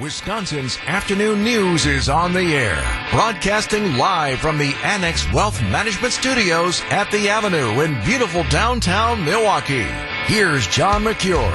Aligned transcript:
Wisconsin's 0.00 0.78
afternoon 0.86 1.44
news 1.44 1.84
is 1.84 2.08
on 2.08 2.32
the 2.32 2.54
air, 2.54 2.82
broadcasting 3.10 3.98
live 3.98 4.38
from 4.38 4.56
the 4.56 4.72
Annex 4.82 5.30
Wealth 5.30 5.60
Management 5.60 6.14
Studios 6.14 6.80
at 6.88 7.10
the 7.10 7.28
Avenue 7.28 7.82
in 7.82 8.02
beautiful 8.02 8.42
downtown 8.44 9.22
Milwaukee. 9.22 9.86
Here's 10.24 10.66
John 10.68 11.02
Mercure. 11.02 11.50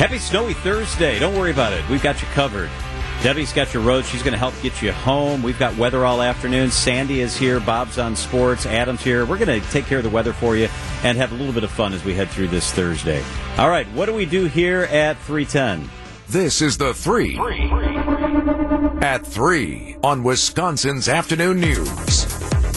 Happy 0.00 0.18
snowy 0.18 0.52
Thursday. 0.52 1.20
Don't 1.20 1.36
worry 1.36 1.52
about 1.52 1.72
it. 1.72 1.88
We've 1.88 2.02
got 2.02 2.20
you 2.20 2.26
covered. 2.28 2.70
Debbie's 3.22 3.52
got 3.52 3.72
your 3.72 3.84
road. 3.84 4.04
She's 4.04 4.24
going 4.24 4.32
to 4.32 4.38
help 4.38 4.54
get 4.60 4.82
you 4.82 4.90
home. 4.90 5.44
We've 5.44 5.58
got 5.60 5.76
weather 5.76 6.04
all 6.04 6.20
afternoon. 6.20 6.72
Sandy 6.72 7.20
is 7.20 7.36
here. 7.36 7.60
Bob's 7.60 7.98
on 7.98 8.16
sports. 8.16 8.66
Adam's 8.66 9.02
here. 9.02 9.24
We're 9.24 9.38
going 9.38 9.60
to 9.60 9.70
take 9.70 9.84
care 9.84 9.98
of 9.98 10.04
the 10.04 10.10
weather 10.10 10.32
for 10.32 10.56
you 10.56 10.68
and 11.04 11.16
have 11.18 11.30
a 11.30 11.36
little 11.36 11.52
bit 11.52 11.62
of 11.62 11.70
fun 11.70 11.92
as 11.92 12.04
we 12.04 12.14
head 12.14 12.30
through 12.30 12.48
this 12.48 12.72
Thursday. 12.72 13.22
All 13.58 13.68
right, 13.68 13.86
what 13.92 14.06
do 14.06 14.12
we 14.12 14.26
do 14.26 14.46
here 14.46 14.82
at 14.84 15.18
310? 15.18 15.88
This 16.30 16.62
is 16.62 16.78
the 16.78 16.94
three. 16.94 17.36
At 19.04 19.26
three 19.26 19.96
on 20.04 20.22
Wisconsin's 20.22 21.08
afternoon 21.08 21.58
news. 21.58 21.88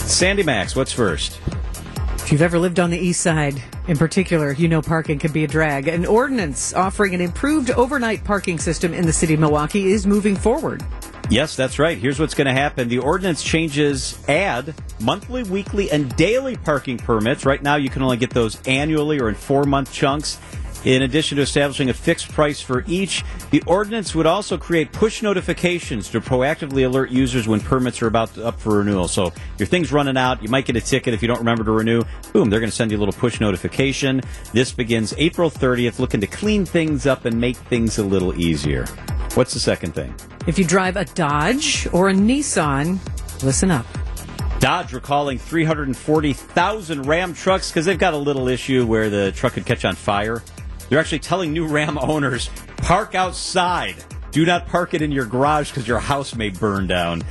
Sandy 0.00 0.42
Max, 0.42 0.74
what's 0.74 0.90
first? 0.90 1.40
If 2.14 2.32
you've 2.32 2.42
ever 2.42 2.58
lived 2.58 2.80
on 2.80 2.90
the 2.90 2.98
east 2.98 3.20
side, 3.20 3.62
in 3.86 3.96
particular, 3.96 4.50
you 4.50 4.66
know 4.66 4.82
parking 4.82 5.20
can 5.20 5.30
be 5.30 5.44
a 5.44 5.46
drag. 5.46 5.86
An 5.86 6.04
ordinance 6.04 6.74
offering 6.74 7.14
an 7.14 7.20
improved 7.20 7.70
overnight 7.70 8.24
parking 8.24 8.58
system 8.58 8.92
in 8.92 9.06
the 9.06 9.12
city 9.12 9.34
of 9.34 9.40
Milwaukee 9.40 9.92
is 9.92 10.04
moving 10.04 10.34
forward. 10.34 10.82
Yes, 11.30 11.54
that's 11.54 11.78
right. 11.78 11.96
Here's 11.96 12.18
what's 12.18 12.34
going 12.34 12.48
to 12.48 12.52
happen. 12.52 12.88
The 12.88 12.98
ordinance 12.98 13.40
changes 13.40 14.18
add 14.28 14.74
monthly, 14.98 15.44
weekly, 15.44 15.92
and 15.92 16.14
daily 16.16 16.56
parking 16.56 16.98
permits. 16.98 17.46
Right 17.46 17.62
now, 17.62 17.76
you 17.76 17.88
can 17.88 18.02
only 18.02 18.16
get 18.16 18.30
those 18.30 18.60
annually 18.66 19.20
or 19.20 19.28
in 19.28 19.36
four 19.36 19.62
month 19.62 19.92
chunks. 19.92 20.40
In 20.84 21.02
addition 21.02 21.36
to 21.36 21.42
establishing 21.42 21.88
a 21.88 21.94
fixed 21.94 22.30
price 22.30 22.60
for 22.60 22.84
each, 22.86 23.24
the 23.50 23.62
ordinance 23.66 24.14
would 24.14 24.26
also 24.26 24.58
create 24.58 24.92
push 24.92 25.22
notifications 25.22 26.10
to 26.10 26.20
proactively 26.20 26.84
alert 26.84 27.10
users 27.10 27.48
when 27.48 27.60
permits 27.60 28.02
are 28.02 28.06
about 28.06 28.34
to, 28.34 28.44
up 28.44 28.60
for 28.60 28.78
renewal. 28.78 29.08
So 29.08 29.32
your 29.58 29.66
thing's 29.66 29.92
running 29.92 30.18
out, 30.18 30.42
you 30.42 30.50
might 30.50 30.66
get 30.66 30.76
a 30.76 30.82
ticket 30.82 31.14
if 31.14 31.22
you 31.22 31.28
don't 31.28 31.38
remember 31.38 31.64
to 31.64 31.72
renew. 31.72 32.02
Boom, 32.34 32.50
they're 32.50 32.60
going 32.60 32.70
to 32.70 32.76
send 32.76 32.90
you 32.90 32.98
a 32.98 33.00
little 33.00 33.14
push 33.14 33.40
notification. 33.40 34.20
This 34.52 34.72
begins 34.72 35.14
April 35.16 35.50
30th, 35.50 35.98
looking 35.98 36.20
to 36.20 36.26
clean 36.26 36.66
things 36.66 37.06
up 37.06 37.24
and 37.24 37.40
make 37.40 37.56
things 37.56 37.98
a 37.98 38.04
little 38.04 38.38
easier. 38.38 38.84
What's 39.34 39.54
the 39.54 39.60
second 39.60 39.94
thing? 39.94 40.14
If 40.46 40.58
you 40.58 40.66
drive 40.66 40.96
a 40.96 41.06
Dodge 41.06 41.88
or 41.92 42.10
a 42.10 42.12
Nissan, 42.12 42.98
listen 43.42 43.70
up. 43.70 43.86
Dodge 44.60 44.92
recalling 44.92 45.38
340,000 45.38 47.02
Ram 47.02 47.34
trucks 47.34 47.70
because 47.70 47.86
they've 47.86 47.98
got 47.98 48.14
a 48.14 48.18
little 48.18 48.48
issue 48.48 48.86
where 48.86 49.08
the 49.08 49.32
truck 49.32 49.54
could 49.54 49.66
catch 49.66 49.84
on 49.84 49.94
fire. 49.94 50.42
They're 50.88 50.98
actually 50.98 51.20
telling 51.20 51.52
new 51.52 51.66
Ram 51.66 51.98
owners 51.98 52.50
park 52.78 53.14
outside. 53.14 53.96
Do 54.30 54.44
not 54.44 54.66
park 54.66 54.94
it 54.94 55.02
in 55.02 55.12
your 55.12 55.26
garage 55.26 55.70
because 55.70 55.86
your 55.86 56.00
house 56.00 56.34
may 56.34 56.50
burn 56.50 56.86
down. 56.86 57.22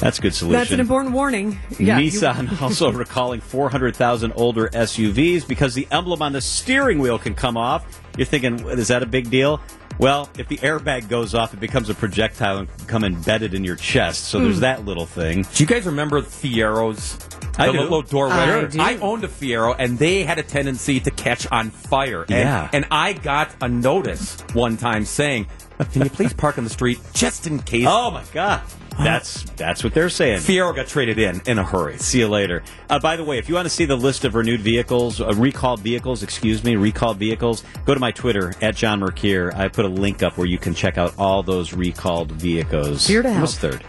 That's 0.00 0.18
a 0.18 0.22
good 0.22 0.34
solution. 0.34 0.58
That's 0.58 0.72
an 0.72 0.80
important 0.80 1.14
warning. 1.14 1.58
Yeah, 1.78 1.98
Nissan 1.98 2.50
you- 2.50 2.58
also 2.60 2.92
recalling 2.92 3.40
400,000 3.40 4.32
older 4.36 4.68
SUVs 4.68 5.46
because 5.46 5.74
the 5.74 5.88
emblem 5.90 6.20
on 6.20 6.32
the 6.32 6.40
steering 6.40 6.98
wheel 6.98 7.18
can 7.18 7.34
come 7.34 7.56
off. 7.56 8.02
You're 8.16 8.26
thinking, 8.26 8.60
is 8.68 8.88
that 8.88 9.02
a 9.02 9.06
big 9.06 9.30
deal? 9.30 9.60
Well, 9.98 10.28
if 10.36 10.48
the 10.48 10.58
airbag 10.58 11.08
goes 11.08 11.34
off, 11.34 11.54
it 11.54 11.60
becomes 11.60 11.88
a 11.88 11.94
projectile 11.94 12.58
and 12.58 12.76
can 12.76 12.86
come 12.86 13.04
embedded 13.04 13.54
in 13.54 13.62
your 13.62 13.76
chest. 13.76 14.24
So 14.24 14.40
there's 14.40 14.56
hmm. 14.56 14.62
that 14.62 14.84
little 14.84 15.06
thing. 15.06 15.46
Do 15.54 15.62
you 15.62 15.66
guys 15.66 15.86
remember 15.86 16.20
Fieros? 16.20 17.33
I 17.58 17.66
the 17.66 17.72
do. 17.72 17.80
little 17.80 18.02
door 18.02 18.28
I 18.30 18.64
do. 18.66 18.80
I 18.80 18.96
owned 18.98 19.24
a 19.24 19.28
Fiero, 19.28 19.74
and 19.78 19.98
they 19.98 20.24
had 20.24 20.38
a 20.38 20.42
tendency 20.42 21.00
to 21.00 21.10
catch 21.10 21.50
on 21.50 21.70
fire. 21.70 22.22
And, 22.22 22.30
Yeah. 22.30 22.68
And 22.72 22.86
I 22.90 23.12
got 23.12 23.50
a 23.60 23.68
notice 23.68 24.40
one 24.52 24.76
time 24.76 25.04
saying, 25.04 25.46
"Can 25.92 26.02
you 26.02 26.10
please 26.10 26.32
park 26.32 26.58
on 26.58 26.64
the 26.64 26.70
street 26.70 27.00
just 27.12 27.46
in 27.46 27.60
case?" 27.60 27.86
Oh 27.88 28.10
my 28.10 28.24
God. 28.32 28.60
That's 28.96 29.42
that's 29.56 29.82
what 29.82 29.92
they're 29.92 30.08
saying. 30.08 30.38
Fiero 30.38 30.74
got 30.74 30.86
traded 30.86 31.18
in 31.18 31.42
in 31.46 31.58
a 31.58 31.64
hurry. 31.64 31.98
See 31.98 32.20
you 32.20 32.28
later. 32.28 32.62
Uh, 32.88 33.00
by 33.00 33.16
the 33.16 33.24
way, 33.24 33.38
if 33.38 33.48
you 33.48 33.56
want 33.56 33.66
to 33.66 33.70
see 33.70 33.86
the 33.86 33.96
list 33.96 34.24
of 34.24 34.36
renewed 34.36 34.60
vehicles, 34.60 35.20
uh, 35.20 35.34
recalled 35.34 35.80
vehicles, 35.80 36.22
excuse 36.22 36.62
me, 36.62 36.76
recalled 36.76 37.16
vehicles, 37.18 37.64
go 37.86 37.94
to 37.94 37.98
my 37.98 38.12
Twitter 38.12 38.54
at 38.62 38.76
John 38.76 39.00
Mercure. 39.00 39.52
I 39.56 39.66
put 39.66 39.84
a 39.84 39.88
link 39.88 40.22
up 40.22 40.38
where 40.38 40.46
you 40.46 40.58
can 40.58 40.74
check 40.74 40.96
out 40.96 41.12
all 41.18 41.42
those 41.42 41.72
recalled 41.72 42.30
vehicles. 42.30 43.04
Here 43.06 43.22
to 43.22 43.30
help. 43.30 43.40
What's 43.40 43.58
third? 43.58 43.82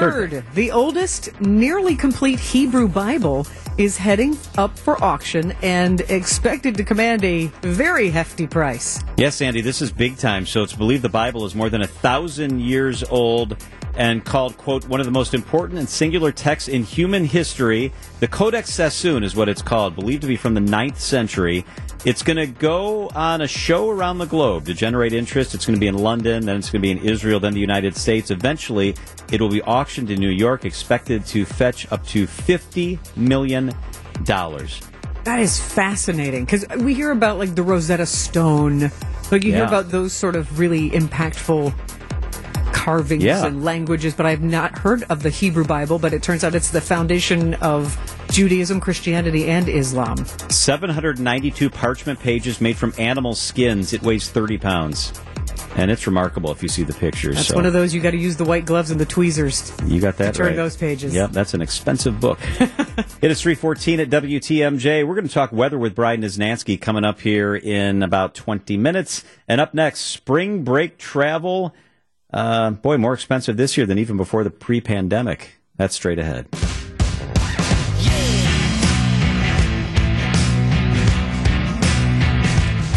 Third, 0.00 0.44
the 0.54 0.72
oldest 0.72 1.40
nearly 1.40 1.94
complete 1.94 2.40
Hebrew 2.40 2.88
Bible 2.88 3.46
is 3.78 3.96
heading 3.96 4.36
up 4.58 4.76
for 4.76 5.02
auction 5.02 5.52
and 5.62 6.00
expected 6.02 6.76
to 6.76 6.84
command 6.84 7.24
a 7.24 7.46
very 7.62 8.10
hefty 8.10 8.48
price. 8.48 9.02
Yes, 9.16 9.40
Andy, 9.40 9.60
this 9.60 9.80
is 9.80 9.92
big 9.92 10.16
time. 10.16 10.46
So 10.46 10.64
it's 10.64 10.72
believed 10.72 11.02
the 11.02 11.08
Bible 11.08 11.44
is 11.44 11.54
more 11.54 11.70
than 11.70 11.82
a 11.82 11.86
thousand 11.86 12.60
years 12.60 13.04
old 13.04 13.56
and 13.96 14.24
called, 14.24 14.56
quote, 14.56 14.86
one 14.88 14.98
of 14.98 15.06
the 15.06 15.12
most 15.12 15.34
important 15.34 15.78
and 15.78 15.88
singular 15.88 16.32
texts 16.32 16.68
in 16.68 16.82
human 16.82 17.24
history. 17.24 17.92
The 18.18 18.26
Codex 18.26 18.70
Sassoon 18.70 19.22
is 19.22 19.36
what 19.36 19.48
it's 19.48 19.62
called, 19.62 19.94
believed 19.94 20.22
to 20.22 20.28
be 20.28 20.36
from 20.36 20.54
the 20.54 20.60
ninth 20.60 20.98
century. 20.98 21.64
It's 22.04 22.22
going 22.22 22.36
to 22.36 22.46
go 22.46 23.08
on 23.14 23.40
a 23.40 23.48
show 23.48 23.88
around 23.88 24.18
the 24.18 24.26
globe 24.26 24.66
to 24.66 24.74
generate 24.74 25.14
interest. 25.14 25.54
It's 25.54 25.64
going 25.64 25.74
to 25.76 25.80
be 25.80 25.86
in 25.86 25.96
London, 25.96 26.44
then 26.44 26.56
it's 26.58 26.68
going 26.70 26.82
to 26.82 26.86
be 26.86 26.90
in 26.90 26.98
Israel, 26.98 27.40
then 27.40 27.54
the 27.54 27.60
United 27.60 27.96
States. 27.96 28.30
Eventually, 28.30 28.94
it 29.32 29.40
will 29.40 29.48
be 29.48 29.62
auctioned 29.62 30.10
in 30.10 30.20
New 30.20 30.28
York, 30.28 30.66
expected 30.66 31.24
to 31.26 31.46
fetch 31.46 31.90
up 31.90 32.06
to 32.08 32.26
$50 32.26 33.16
million. 33.16 33.72
That 34.24 35.40
is 35.40 35.58
fascinating 35.58 36.44
because 36.44 36.66
we 36.78 36.92
hear 36.92 37.10
about 37.10 37.38
like 37.38 37.54
the 37.54 37.62
Rosetta 37.62 38.04
Stone, 38.04 38.90
like 39.32 39.42
you 39.42 39.52
hear 39.54 39.64
about 39.64 39.90
those 39.90 40.12
sort 40.12 40.36
of 40.36 40.58
really 40.58 40.90
impactful 40.90 41.72
carvings 42.74 43.24
Yeah. 43.24 43.46
and 43.46 43.64
languages, 43.64 44.14
but 44.14 44.26
I've 44.26 44.42
not 44.42 44.78
heard 44.78 45.04
of 45.04 45.22
the 45.22 45.30
Hebrew 45.30 45.64
Bible. 45.64 45.98
But 45.98 46.12
it 46.12 46.22
turns 46.22 46.44
out 46.44 46.54
it's 46.54 46.70
the 46.70 46.82
foundation 46.82 47.54
of 47.54 47.96
Judaism, 48.30 48.80
Christianity, 48.80 49.46
and 49.46 49.68
Islam. 49.68 50.24
792 50.26 51.70
parchment 51.70 52.18
pages 52.18 52.60
made 52.60 52.76
from 52.76 52.92
animal 52.98 53.34
skins. 53.34 53.92
It 53.92 54.02
weighs 54.02 54.30
30 54.30 54.58
pounds. 54.58 55.12
And 55.76 55.90
it's 55.90 56.06
remarkable 56.06 56.52
if 56.52 56.62
you 56.62 56.68
see 56.68 56.84
the 56.84 56.92
pictures. 56.92 57.34
That's 57.34 57.48
so 57.48 57.56
one 57.56 57.66
of 57.66 57.72
those 57.72 57.92
you 57.92 58.00
got 58.00 58.12
to 58.12 58.16
use 58.16 58.36
the 58.36 58.44
white 58.44 58.64
gloves 58.64 58.92
and 58.92 59.00
the 59.00 59.06
tweezers. 59.06 59.72
You 59.86 60.00
got 60.00 60.16
that 60.18 60.34
turn 60.34 60.48
right. 60.48 60.56
those 60.56 60.76
pages. 60.76 61.12
Yep, 61.12 61.30
that's 61.30 61.52
an 61.52 61.62
expensive 61.62 62.20
book. 62.20 62.38
it 62.60 63.30
is 63.30 63.42
314 63.42 64.00
at 64.00 64.08
WTMJ. 64.10 65.06
We're 65.06 65.14
going 65.14 65.26
to 65.26 65.34
talk 65.34 65.50
weather 65.50 65.78
with 65.78 65.94
Brian 65.94 66.22
Niznansky 66.22 66.80
coming 66.80 67.04
up 67.04 67.20
here 67.20 67.56
in 67.56 68.04
about 68.04 68.34
20 68.34 68.76
minutes. 68.76 69.24
And 69.48 69.60
up 69.60 69.74
next, 69.74 70.02
spring 70.02 70.62
break 70.62 70.96
travel. 70.96 71.74
Uh, 72.32 72.70
boy, 72.70 72.96
more 72.96 73.14
expensive 73.14 73.56
this 73.56 73.76
year 73.76 73.86
than 73.86 73.98
even 73.98 74.16
before 74.16 74.44
the 74.44 74.50
pre-pandemic. 74.50 75.58
That's 75.76 75.96
straight 75.96 76.20
ahead. 76.20 76.48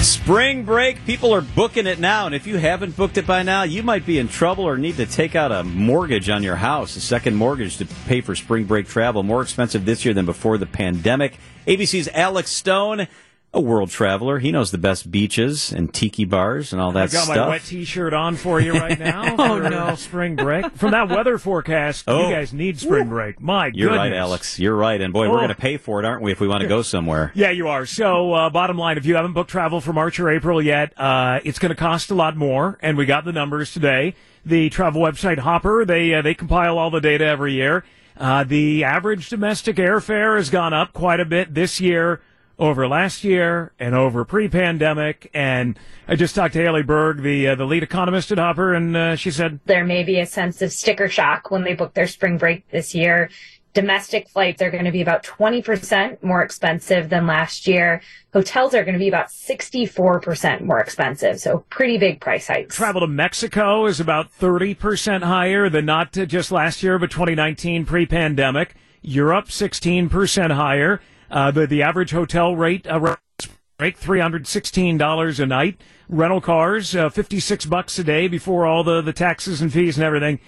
Spring 0.07 0.63
break, 0.63 1.05
people 1.05 1.35
are 1.35 1.41
booking 1.41 1.85
it 1.85 1.99
now, 1.99 2.27
and 2.27 2.33
if 2.33 2.47
you 2.47 2.55
haven't 2.55 2.95
booked 2.95 3.17
it 3.17 3.27
by 3.27 3.43
now, 3.43 3.63
you 3.63 3.83
might 3.83 4.05
be 4.05 4.19
in 4.19 4.29
trouble 4.29 4.63
or 4.63 4.77
need 4.77 4.95
to 4.95 5.05
take 5.05 5.35
out 5.35 5.51
a 5.51 5.65
mortgage 5.65 6.29
on 6.29 6.43
your 6.43 6.55
house, 6.55 6.95
a 6.95 7.01
second 7.01 7.35
mortgage 7.35 7.75
to 7.75 7.85
pay 8.07 8.21
for 8.21 8.33
spring 8.33 8.63
break 8.63 8.87
travel. 8.87 9.21
More 9.21 9.41
expensive 9.41 9.83
this 9.83 10.05
year 10.05 10.13
than 10.13 10.25
before 10.25 10.57
the 10.57 10.65
pandemic. 10.65 11.37
ABC's 11.67 12.07
Alex 12.13 12.51
Stone, 12.51 13.07
a 13.53 13.61
world 13.61 13.89
traveler, 13.89 14.39
he 14.39 14.51
knows 14.51 14.71
the 14.71 14.77
best 14.77 15.09
beaches 15.09 15.71
and 15.71 15.91
tiki 15.93 16.25
bars 16.25 16.73
and 16.73 16.81
all 16.81 16.91
that 16.91 17.09
I 17.09 17.11
got 17.11 17.23
stuff. 17.23 17.35
my 17.37 17.47
wet 17.47 17.63
T-shirt 17.63 18.13
on 18.13 18.35
for 18.35 18.59
you 18.59 18.73
right 18.73 18.99
now. 18.99 19.23
Oh, 19.39 19.57
for 19.63 19.69
no. 19.69 19.95
spring 19.95 20.35
break 20.35 20.71
from 20.75 20.91
that 20.91 21.09
weather 21.09 21.37
forecast. 21.37 22.05
Oh. 22.07 22.27
You 22.27 22.35
guys 22.35 22.53
need 22.53 22.79
spring 22.79 23.07
break. 23.07 23.39
My 23.39 23.71
You're 23.73 23.91
right. 23.95 24.11
Alex. 24.13 24.59
You're 24.59 24.75
right, 24.75 24.99
and 24.99 25.13
boy, 25.13 25.29
we're 25.29 25.35
Oh. 25.35 25.39
going 25.39 25.49
to 25.49 25.55
pay 25.55 25.77
for 25.77 25.99
it, 25.99 26.05
aren't 26.05 26.21
we, 26.21 26.31
if 26.31 26.39
we 26.39 26.47
want 26.47 26.61
to 26.61 26.67
go 26.67 26.81
somewhere? 26.81 27.31
Yeah, 27.35 27.51
you 27.51 27.67
are. 27.69 27.85
So, 27.85 28.33
uh, 28.33 28.49
bottom 28.49 28.77
line, 28.77 28.97
if 28.97 29.05
you 29.05 29.15
haven't 29.15 29.33
booked 29.33 29.49
travel 29.49 29.79
for 29.81 29.93
March 29.93 30.19
or 30.19 30.29
April 30.29 30.61
yet, 30.61 30.93
uh, 30.99 31.39
it's 31.43 31.59
going 31.59 31.69
to 31.69 31.75
cost 31.75 32.11
a 32.11 32.15
lot 32.15 32.35
more, 32.35 32.77
and 32.81 32.97
we 32.97 33.05
got 33.05 33.25
the 33.25 33.31
numbers 33.33 33.71
today. 33.73 34.13
The 34.45 34.69
travel 34.69 35.01
website 35.01 35.39
Hopper, 35.39 35.85
they 35.85 36.13
uh, 36.13 36.21
they 36.21 36.33
compile 36.33 36.77
all 36.77 36.89
the 36.89 37.01
data 37.01 37.25
every 37.25 37.53
year. 37.53 37.83
Uh, 38.17 38.43
the 38.43 38.83
average 38.83 39.29
domestic 39.29 39.75
airfare 39.75 40.37
has 40.37 40.49
gone 40.49 40.73
up 40.73 40.93
quite 40.93 41.19
a 41.19 41.25
bit 41.25 41.53
this 41.53 41.79
year 41.79 42.21
over 42.59 42.87
last 42.87 43.23
year 43.23 43.71
and 43.79 43.93
over 43.93 44.25
pre-pandemic. 44.25 45.29
And 45.33 45.77
I 46.07 46.15
just 46.15 46.35
talked 46.35 46.53
to 46.53 46.59
Hayley 46.59 46.83
Berg, 46.83 47.21
the 47.21 47.49
uh, 47.49 47.55
the 47.55 47.65
lead 47.65 47.83
economist 47.83 48.31
at 48.31 48.37
Hopper, 48.37 48.73
and 48.73 48.95
uh, 48.95 49.15
she 49.15 49.31
said 49.31 49.59
there 49.65 49.85
may 49.85 50.03
be 50.03 50.19
a 50.19 50.25
sense 50.25 50.61
of 50.61 50.71
sticker 50.71 51.07
shock 51.07 51.51
when 51.51 51.63
they 51.63 51.73
book 51.73 51.93
their 51.93 52.07
spring 52.07 52.37
break 52.37 52.67
this 52.69 52.95
year. 52.95 53.29
Domestic 53.73 54.27
flights 54.27 54.59
are 54.63 54.71
going 54.71 54.85
to 54.85 54.91
be 54.91 55.01
about 55.01 55.21
20% 55.21 56.23
more 56.23 56.41
expensive 56.41 57.09
than 57.09 57.27
last 57.27 57.67
year. 57.67 58.01
Hotels 58.33 58.73
are 58.73 58.83
going 58.83 58.93
to 58.93 58.99
be 58.99 59.07
about 59.07 59.27
64% 59.27 60.61
more 60.61 60.79
expensive. 60.79 61.39
So 61.39 61.63
pretty 61.69 61.99
big 61.99 62.19
price 62.19 62.47
hikes. 62.47 62.75
Travel 62.75 63.01
to 63.01 63.07
Mexico 63.07 63.85
is 63.85 63.99
about 63.99 64.35
30% 64.39 65.21
higher 65.21 65.69
than 65.69 65.85
not 65.85 66.11
just 66.11 66.51
last 66.51 66.81
year, 66.81 66.97
but 66.97 67.11
2019 67.11 67.85
pre-pandemic. 67.85 68.73
Europe, 69.03 69.45
16% 69.45 70.51
higher. 70.53 70.99
Uh, 71.29 71.51
the, 71.51 71.67
the 71.67 71.81
average 71.81 72.11
hotel 72.11 72.55
rate 72.55 72.87
uh, 72.87 73.15
break, 73.77 73.99
$316 73.99 75.39
a 75.39 75.45
night. 75.45 75.81
Rental 76.09 76.41
cars, 76.41 76.95
uh, 76.95 77.09
56 77.09 77.65
bucks 77.65 77.99
a 77.99 78.03
day 78.03 78.27
before 78.27 78.65
all 78.65 78.83
the, 78.83 79.01
the 79.01 79.13
taxes 79.13 79.61
and 79.61 79.71
fees 79.71 79.97
and 79.97 80.05
everything. 80.05 80.39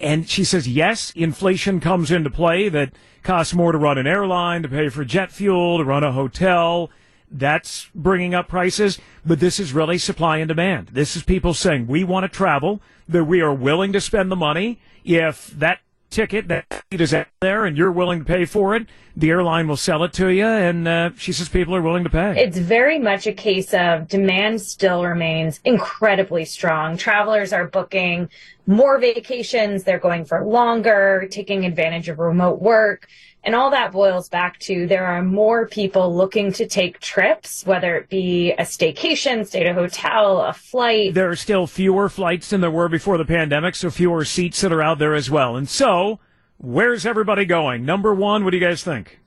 And 0.00 0.28
she 0.28 0.44
says, 0.44 0.68
yes, 0.68 1.12
inflation 1.14 1.80
comes 1.80 2.10
into 2.10 2.30
play 2.30 2.68
that 2.68 2.92
costs 3.22 3.54
more 3.54 3.72
to 3.72 3.78
run 3.78 3.96
an 3.96 4.06
airline, 4.06 4.62
to 4.62 4.68
pay 4.68 4.88
for 4.88 5.04
jet 5.04 5.30
fuel, 5.30 5.78
to 5.78 5.84
run 5.84 6.04
a 6.04 6.12
hotel. 6.12 6.90
That's 7.30 7.88
bringing 7.94 8.34
up 8.34 8.48
prices, 8.48 8.98
but 9.24 9.40
this 9.40 9.58
is 9.58 9.72
really 9.72 9.98
supply 9.98 10.38
and 10.38 10.48
demand. 10.48 10.88
This 10.88 11.16
is 11.16 11.22
people 11.22 11.54
saying, 11.54 11.86
we 11.86 12.04
want 12.04 12.24
to 12.24 12.28
travel, 12.28 12.82
that 13.08 13.24
we 13.24 13.40
are 13.40 13.54
willing 13.54 13.92
to 13.92 14.00
spend 14.00 14.30
the 14.30 14.36
money. 14.36 14.80
If 15.04 15.46
that 15.48 15.80
ticket 16.14 16.48
that 16.48 16.84
is 16.90 17.12
out 17.12 17.26
there 17.40 17.64
and 17.64 17.76
you're 17.76 17.90
willing 17.90 18.20
to 18.20 18.24
pay 18.24 18.44
for 18.44 18.74
it, 18.76 18.86
the 19.16 19.30
airline 19.30 19.66
will 19.66 19.76
sell 19.76 20.04
it 20.04 20.12
to 20.14 20.28
you. 20.28 20.46
And 20.46 20.86
uh, 20.86 21.10
she 21.16 21.32
says 21.32 21.48
people 21.48 21.74
are 21.74 21.82
willing 21.82 22.04
to 22.04 22.10
pay. 22.10 22.40
It's 22.40 22.56
very 22.56 22.98
much 22.98 23.26
a 23.26 23.32
case 23.32 23.74
of 23.74 24.08
demand 24.08 24.62
still 24.62 25.04
remains 25.04 25.60
incredibly 25.64 26.44
strong. 26.44 26.96
Travelers 26.96 27.52
are 27.52 27.66
booking 27.66 28.30
more 28.66 28.98
vacations. 28.98 29.82
They're 29.82 29.98
going 29.98 30.24
for 30.24 30.44
longer, 30.44 31.26
taking 31.30 31.64
advantage 31.64 32.08
of 32.08 32.18
remote 32.18 32.62
work. 32.62 33.08
And 33.44 33.54
all 33.54 33.70
that 33.70 33.92
boils 33.92 34.30
back 34.30 34.58
to 34.60 34.86
there 34.86 35.04
are 35.04 35.22
more 35.22 35.66
people 35.66 36.16
looking 36.16 36.50
to 36.54 36.66
take 36.66 36.98
trips, 37.00 37.64
whether 37.66 37.94
it 37.96 38.08
be 38.08 38.52
a 38.52 38.62
staycation, 38.62 39.46
stay 39.46 39.66
at 39.66 39.66
a 39.66 39.74
hotel, 39.74 40.40
a 40.40 40.54
flight. 40.54 41.12
There 41.12 41.28
are 41.28 41.36
still 41.36 41.66
fewer 41.66 42.08
flights 42.08 42.48
than 42.48 42.62
there 42.62 42.70
were 42.70 42.88
before 42.88 43.18
the 43.18 43.26
pandemic, 43.26 43.74
so 43.74 43.90
fewer 43.90 44.24
seats 44.24 44.62
that 44.62 44.72
are 44.72 44.80
out 44.80 44.98
there 44.98 45.14
as 45.14 45.30
well. 45.30 45.56
And 45.56 45.68
so, 45.68 46.20
where's 46.56 47.04
everybody 47.04 47.44
going? 47.44 47.84
Number 47.84 48.14
one, 48.14 48.44
what 48.44 48.50
do 48.52 48.56
you 48.56 48.64
guys 48.64 48.82
think? 48.82 49.20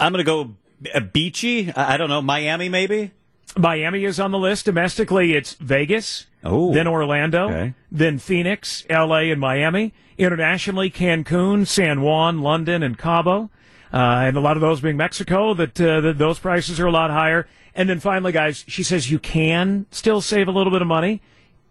I'm 0.00 0.12
going 0.12 0.24
to 0.24 0.30
go 0.30 0.54
uh, 0.94 1.00
beachy. 1.00 1.70
I 1.72 1.94
I 1.94 1.96
don't 1.98 2.08
know, 2.08 2.22
Miami 2.22 2.70
maybe. 2.70 3.12
Miami 3.58 4.04
is 4.04 4.20
on 4.20 4.30
the 4.30 4.38
list. 4.38 4.64
Domestically, 4.66 5.34
it's 5.34 5.54
Vegas, 5.54 6.26
Oh. 6.44 6.72
then 6.72 6.86
Orlando, 6.86 7.46
Okay. 7.48 7.74
then 7.90 8.18
Phoenix, 8.18 8.84
LA, 8.88 9.30
and 9.30 9.40
Miami. 9.40 9.92
Internationally, 10.16 10.90
Cancun, 10.90 11.66
San 11.66 12.00
Juan, 12.02 12.40
London, 12.40 12.82
and 12.82 12.96
Cabo. 12.98 13.50
Uh, 13.92 13.96
and 14.26 14.36
a 14.36 14.40
lot 14.40 14.56
of 14.56 14.60
those 14.60 14.80
being 14.80 14.96
Mexico, 14.96 15.54
that, 15.54 15.80
uh, 15.80 16.00
that 16.00 16.18
those 16.18 16.38
prices 16.38 16.78
are 16.78 16.86
a 16.86 16.90
lot 16.92 17.10
higher. 17.10 17.46
And 17.74 17.88
then 17.88 18.00
finally, 18.00 18.32
guys, 18.32 18.64
she 18.68 18.82
says 18.82 19.10
you 19.10 19.18
can 19.18 19.86
still 19.90 20.20
save 20.20 20.46
a 20.48 20.50
little 20.52 20.72
bit 20.72 20.82
of 20.82 20.88
money. 20.88 21.20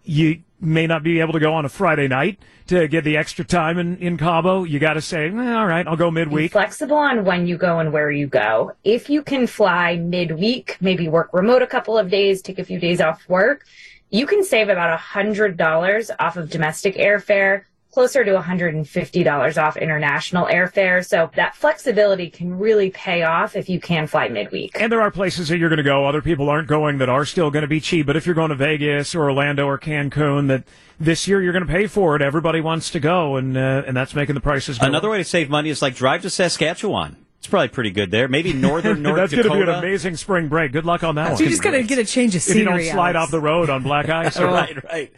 You 0.07 0.41
may 0.59 0.87
not 0.87 1.03
be 1.03 1.19
able 1.19 1.33
to 1.33 1.39
go 1.39 1.53
on 1.53 1.65
a 1.65 1.69
Friday 1.69 2.07
night 2.07 2.39
to 2.67 2.87
get 2.87 3.03
the 3.03 3.17
extra 3.17 3.45
time 3.45 3.77
in, 3.77 3.97
in 3.97 4.17
Cabo. 4.17 4.63
You 4.63 4.79
got 4.79 4.93
to 4.93 5.01
say, 5.01 5.27
eh, 5.27 5.53
all 5.53 5.67
right, 5.67 5.85
I'll 5.87 5.95
go 5.95 6.09
Be 6.09 6.15
midweek. 6.15 6.51
flexible 6.51 6.97
on 6.97 7.25
when 7.25 7.45
you 7.45 7.57
go 7.57 7.79
and 7.79 7.93
where 7.93 8.09
you 8.09 8.27
go. 8.27 8.71
If 8.83 9.09
you 9.09 9.21
can 9.21 9.47
fly 9.47 9.97
midweek, 9.97 10.77
maybe 10.81 11.07
work 11.07 11.29
remote 11.33 11.61
a 11.61 11.67
couple 11.67 11.97
of 11.97 12.09
days, 12.09 12.41
take 12.41 12.57
a 12.57 12.63
few 12.63 12.79
days 12.79 13.01
off 13.01 13.27
work, 13.29 13.65
you 14.09 14.25
can 14.25 14.43
save 14.43 14.69
about 14.69 14.93
a 14.93 14.97
hundred 14.97 15.57
dollars 15.57 16.09
off 16.19 16.37
of 16.37 16.49
domestic 16.49 16.95
airfare, 16.95 17.63
closer 17.91 18.23
to 18.23 18.31
$150 18.31 19.63
off 19.63 19.77
international 19.77 20.45
airfare. 20.45 21.05
So 21.05 21.31
that 21.35 21.55
flexibility 21.55 22.29
can 22.29 22.57
really 22.57 22.89
pay 22.91 23.23
off 23.23 23.55
if 23.55 23.69
you 23.69 23.79
can 23.79 24.07
fly 24.07 24.27
midweek. 24.29 24.71
And 24.79 24.91
there 24.91 25.01
are 25.01 25.09
places 25.11 25.47
that 25.49 25.57
you're 25.57 25.69
going 25.69 25.77
to 25.77 25.83
go. 25.83 26.05
Other 26.05 26.21
people 26.21 26.49
aren't 26.49 26.67
going 26.67 26.99
that 26.99 27.09
are 27.09 27.25
still 27.25 27.49
going 27.49 27.63
to 27.63 27.67
be 27.67 27.79
cheap. 27.79 28.05
But 28.05 28.15
if 28.15 28.25
you're 28.25 28.35
going 28.35 28.49
to 28.49 28.55
Vegas 28.55 29.15
or 29.15 29.23
Orlando 29.23 29.65
or 29.65 29.79
Cancun, 29.79 30.47
that 30.47 30.63
this 30.99 31.27
year 31.27 31.41
you're 31.41 31.53
going 31.53 31.65
to 31.65 31.71
pay 31.71 31.87
for 31.87 32.15
it. 32.15 32.21
Everybody 32.21 32.61
wants 32.61 32.89
to 32.91 32.99
go, 32.99 33.35
and 33.35 33.57
uh, 33.57 33.83
and 33.87 33.95
that's 33.95 34.13
making 34.15 34.35
the 34.35 34.41
prices. 34.41 34.77
Another 34.81 35.07
up. 35.07 35.11
way 35.13 35.17
to 35.19 35.23
save 35.23 35.49
money 35.49 35.69
is 35.69 35.81
like 35.81 35.95
drive 35.95 36.21
to 36.23 36.29
Saskatchewan. 36.29 37.17
It's 37.39 37.47
probably 37.47 37.67
pretty 37.67 37.91
good 37.91 38.09
there. 38.09 38.27
Maybe 38.27 38.51
northern 38.51 39.01
North 39.03 39.17
that's 39.17 39.33
going 39.33 39.47
to 39.47 39.53
be 39.53 39.61
an 39.61 39.69
amazing 39.77 40.17
spring 40.17 40.47
break. 40.47 40.71
Good 40.71 40.85
luck 40.85 41.03
on 41.03 41.15
that 41.15 41.27
So 41.27 41.33
one. 41.35 41.43
you 41.43 41.49
just 41.49 41.61
got 41.61 41.71
to 41.71 41.83
get 41.83 41.99
a 41.99 42.03
change 42.05 42.35
of 42.35 42.41
scenery. 42.41 42.61
if 42.61 42.65
you 42.85 42.85
don't 42.87 42.93
slide 42.95 43.15
Alex. 43.15 43.27
off 43.27 43.31
the 43.31 43.39
road 43.39 43.69
on 43.69 43.83
black 43.83 44.09
ice. 44.09 44.39
right, 44.39 44.83
right. 44.85 45.13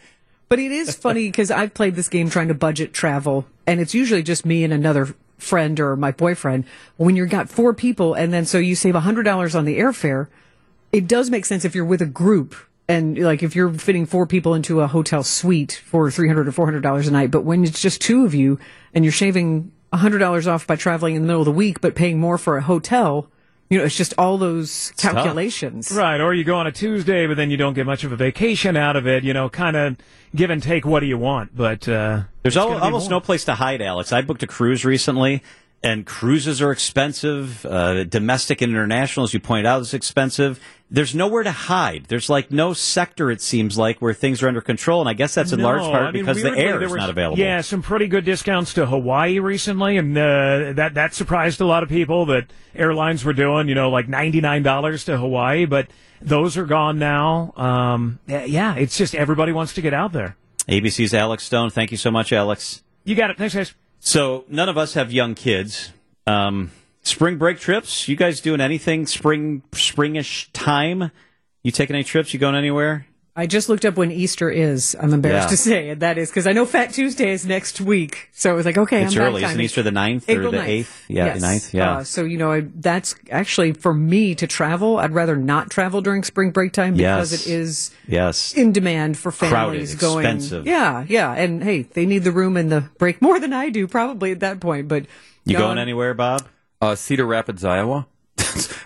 But 0.50 0.58
it 0.58 0.72
is 0.72 0.96
funny 0.96 1.28
because 1.28 1.52
I've 1.52 1.74
played 1.74 1.94
this 1.94 2.08
game 2.08 2.28
trying 2.28 2.48
to 2.48 2.54
budget 2.54 2.92
travel, 2.92 3.46
and 3.68 3.78
it's 3.78 3.94
usually 3.94 4.24
just 4.24 4.44
me 4.44 4.64
and 4.64 4.72
another 4.72 5.14
friend 5.38 5.78
or 5.78 5.94
my 5.94 6.10
boyfriend. 6.10 6.64
When 6.96 7.14
you've 7.14 7.30
got 7.30 7.48
four 7.48 7.72
people, 7.72 8.14
and 8.14 8.32
then 8.32 8.44
so 8.44 8.58
you 8.58 8.74
save 8.74 8.96
hundred 8.96 9.22
dollars 9.22 9.54
on 9.54 9.64
the 9.64 9.78
airfare, 9.78 10.26
it 10.90 11.06
does 11.06 11.30
make 11.30 11.44
sense 11.44 11.64
if 11.64 11.76
you're 11.76 11.84
with 11.84 12.02
a 12.02 12.06
group 12.06 12.56
and 12.88 13.16
like 13.16 13.44
if 13.44 13.54
you're 13.54 13.72
fitting 13.72 14.06
four 14.06 14.26
people 14.26 14.54
into 14.54 14.80
a 14.80 14.88
hotel 14.88 15.22
suite 15.22 15.80
for 15.86 16.10
three 16.10 16.26
hundred 16.26 16.48
or 16.48 16.52
four 16.52 16.66
hundred 16.66 16.82
dollars 16.82 17.06
a 17.06 17.12
night. 17.12 17.30
But 17.30 17.44
when 17.44 17.62
it's 17.62 17.80
just 17.80 18.00
two 18.00 18.24
of 18.24 18.34
you 18.34 18.58
and 18.92 19.04
you're 19.04 19.12
shaving 19.12 19.70
hundred 19.94 20.18
dollars 20.18 20.48
off 20.48 20.66
by 20.66 20.74
traveling 20.74 21.14
in 21.14 21.22
the 21.22 21.28
middle 21.28 21.42
of 21.42 21.46
the 21.46 21.52
week, 21.52 21.80
but 21.80 21.94
paying 21.94 22.18
more 22.18 22.38
for 22.38 22.56
a 22.56 22.62
hotel, 22.62 23.30
you 23.70 23.78
know, 23.78 23.84
it's 23.84 23.96
just 23.96 24.12
all 24.18 24.36
those 24.36 24.92
tough. 24.96 25.14
calculations. 25.14 25.90
Right, 25.92 26.20
or 26.20 26.34
you 26.34 26.44
go 26.44 26.56
on 26.56 26.66
a 26.66 26.72
Tuesday, 26.72 27.26
but 27.26 27.36
then 27.36 27.50
you 27.50 27.56
don't 27.56 27.74
get 27.74 27.86
much 27.86 28.04
of 28.04 28.10
a 28.12 28.16
vacation 28.16 28.76
out 28.76 28.96
of 28.96 29.06
it. 29.06 29.24
You 29.24 29.32
know, 29.32 29.48
kind 29.48 29.76
of 29.76 29.96
give 30.34 30.50
and 30.50 30.62
take. 30.62 30.84
What 30.84 31.00
do 31.00 31.06
you 31.06 31.16
want? 31.18 31.56
But 31.56 31.88
uh, 31.88 32.22
There's 32.42 32.56
al- 32.56 32.82
almost 32.82 33.04
more. 33.10 33.18
no 33.18 33.20
place 33.20 33.44
to 33.46 33.54
hide, 33.54 33.80
Alex. 33.80 34.12
I 34.12 34.22
booked 34.22 34.42
a 34.42 34.46
cruise 34.48 34.84
recently, 34.84 35.42
and 35.82 36.06
cruises 36.06 36.60
are 36.60 36.72
expensive. 36.72 37.64
Uh, 37.64 38.04
domestic 38.04 38.60
and 38.60 38.70
international, 38.70 39.24
as 39.24 39.32
you 39.32 39.40
pointed 39.40 39.66
out, 39.66 39.80
is 39.80 39.94
expensive. 39.94 40.60
There's 40.90 41.14
nowhere 41.14 41.44
to 41.44 41.52
hide. 41.52 42.06
There's 42.08 42.28
like 42.28 42.50
no 42.50 42.72
sector, 42.72 43.30
it 43.30 43.40
seems 43.40 43.78
like, 43.78 44.00
where 44.02 44.12
things 44.12 44.42
are 44.42 44.48
under 44.48 44.60
control, 44.60 45.00
and 45.00 45.08
I 45.08 45.14
guess 45.14 45.34
that's 45.34 45.52
in 45.52 45.60
large 45.60 45.82
part 45.82 46.02
I 46.06 46.10
mean, 46.10 46.24
because 46.24 46.42
the 46.42 46.50
air 46.50 46.82
is 46.82 46.90
was- 46.90 46.98
not 46.98 47.10
available. 47.10 47.38
Yeah, 47.38 47.60
some 47.60 47.80
pretty 47.80 48.08
good 48.08 48.24
discounts 48.24 48.74
to 48.74 48.86
Hawaii 48.86 49.38
recently, 49.38 49.96
and 49.96 50.18
uh, 50.18 50.72
that 50.74 50.94
that 50.94 51.14
surprised 51.14 51.60
a 51.60 51.66
lot 51.66 51.82
of 51.82 51.88
people 51.88 52.26
that 52.26 52.52
airlines 52.74 53.24
were 53.24 53.32
doing, 53.32 53.68
you 53.68 53.74
know, 53.74 53.88
like 53.90 54.08
ninety 54.08 54.40
nine 54.40 54.62
dollars 54.64 55.04
to 55.04 55.16
Hawaii, 55.16 55.64
but 55.64 55.86
those 56.20 56.56
are 56.56 56.66
gone 56.66 56.98
now. 56.98 57.52
Um, 57.56 58.18
yeah, 58.26 58.74
it's 58.74 58.98
just 58.98 59.14
everybody 59.14 59.52
wants 59.52 59.74
to 59.74 59.80
get 59.80 59.94
out 59.94 60.12
there. 60.12 60.36
ABC's 60.68 61.14
Alex 61.14 61.44
Stone. 61.44 61.70
Thank 61.70 61.92
you 61.92 61.96
so 61.96 62.10
much, 62.10 62.32
Alex. 62.32 62.82
You 63.04 63.14
got 63.14 63.30
it. 63.30 63.38
Thanks, 63.38 63.54
guys. 63.54 63.74
So 64.00 64.44
none 64.48 64.68
of 64.68 64.76
us 64.78 64.94
have 64.94 65.12
young 65.12 65.34
kids. 65.34 65.92
Um, 66.26 66.70
spring 67.02 67.36
break 67.36 67.58
trips. 67.58 68.08
You 68.08 68.16
guys 68.16 68.40
doing 68.40 68.60
anything 68.60 69.06
spring 69.06 69.62
springish 69.72 70.48
time? 70.52 71.10
You 71.62 71.70
taking 71.70 71.94
any 71.94 72.04
trips? 72.04 72.32
You 72.32 72.40
going 72.40 72.54
anywhere? 72.54 73.06
I 73.40 73.46
just 73.46 73.68
looked 73.70 73.84
up 73.86 73.96
when 73.96 74.10
Easter 74.12 74.50
is. 74.50 74.94
I'm 75.00 75.14
embarrassed 75.14 75.46
Yeah. 75.46 75.50
to 75.50 75.56
say, 75.56 75.88
and 75.90 76.00
that 76.02 76.18
is 76.18 76.28
because 76.28 76.46
I 76.46 76.52
know 76.52 76.66
Fat 76.66 76.92
Tuesday 76.92 77.30
is 77.30 77.46
next 77.46 77.80
week. 77.80 78.28
So 78.32 78.52
it 78.52 78.56
was 78.56 78.66
like, 78.66 78.76
okay, 78.76 79.02
It's 79.04 79.16
I'm 79.16 79.22
early. 79.22 79.40
back 79.40 79.50
Isn't. 79.52 79.60
Easter 79.62 79.82
the 79.82 79.90
9th 79.90 80.28
or 80.28 80.32
April 80.32 80.52
the 80.52 80.58
9th. 80.58 80.68
8th? 80.68 81.04
Yeah, 81.08 81.24
yes. 81.26 81.40
the 81.40 81.46
9th. 81.46 81.72
Yeah. 81.72 81.90
Uh, 81.96 82.04
so 82.04 82.24
you 82.24 82.36
know, 82.36 82.52
I, 82.52 82.60
that's 82.74 83.14
actually 83.30 83.72
for 83.72 83.94
me 83.94 84.34
to 84.34 84.46
travel. 84.46 84.98
I'd 84.98 85.12
rather 85.12 85.36
not 85.36 85.70
travel 85.70 86.02
during 86.02 86.22
spring 86.22 86.50
break 86.50 86.72
time 86.72 86.94
because 86.96 87.32
Yes. 87.32 87.46
it 87.46 87.50
is 87.50 87.90
yes. 88.06 88.52
in 88.54 88.72
demand 88.72 89.16
for 89.18 89.32
families 89.32 89.94
Crowded, 89.94 90.00
going. 90.00 90.24
expensive. 90.26 90.66
Yeah, 90.66 91.04
yeah, 91.08 91.32
and 91.32 91.64
hey, 91.64 91.82
they 91.82 92.04
need 92.06 92.24
the 92.24 92.32
room 92.32 92.56
and 92.58 92.70
the 92.70 92.82
break 92.98 93.22
more 93.22 93.40
than 93.40 93.52
I 93.54 93.70
do 93.70 93.88
probably 93.88 94.32
at 94.32 94.40
that 94.40 94.60
point. 94.60 94.86
But 94.88 95.06
You 95.44 95.54
John- 95.54 95.62
going 95.62 95.78
anywhere, 95.78 96.12
Bob? 96.12 96.42
Uh, 96.82 96.94
Cedar 96.94 97.24
Rapids, 97.26 97.64
Iowa. 97.64 98.06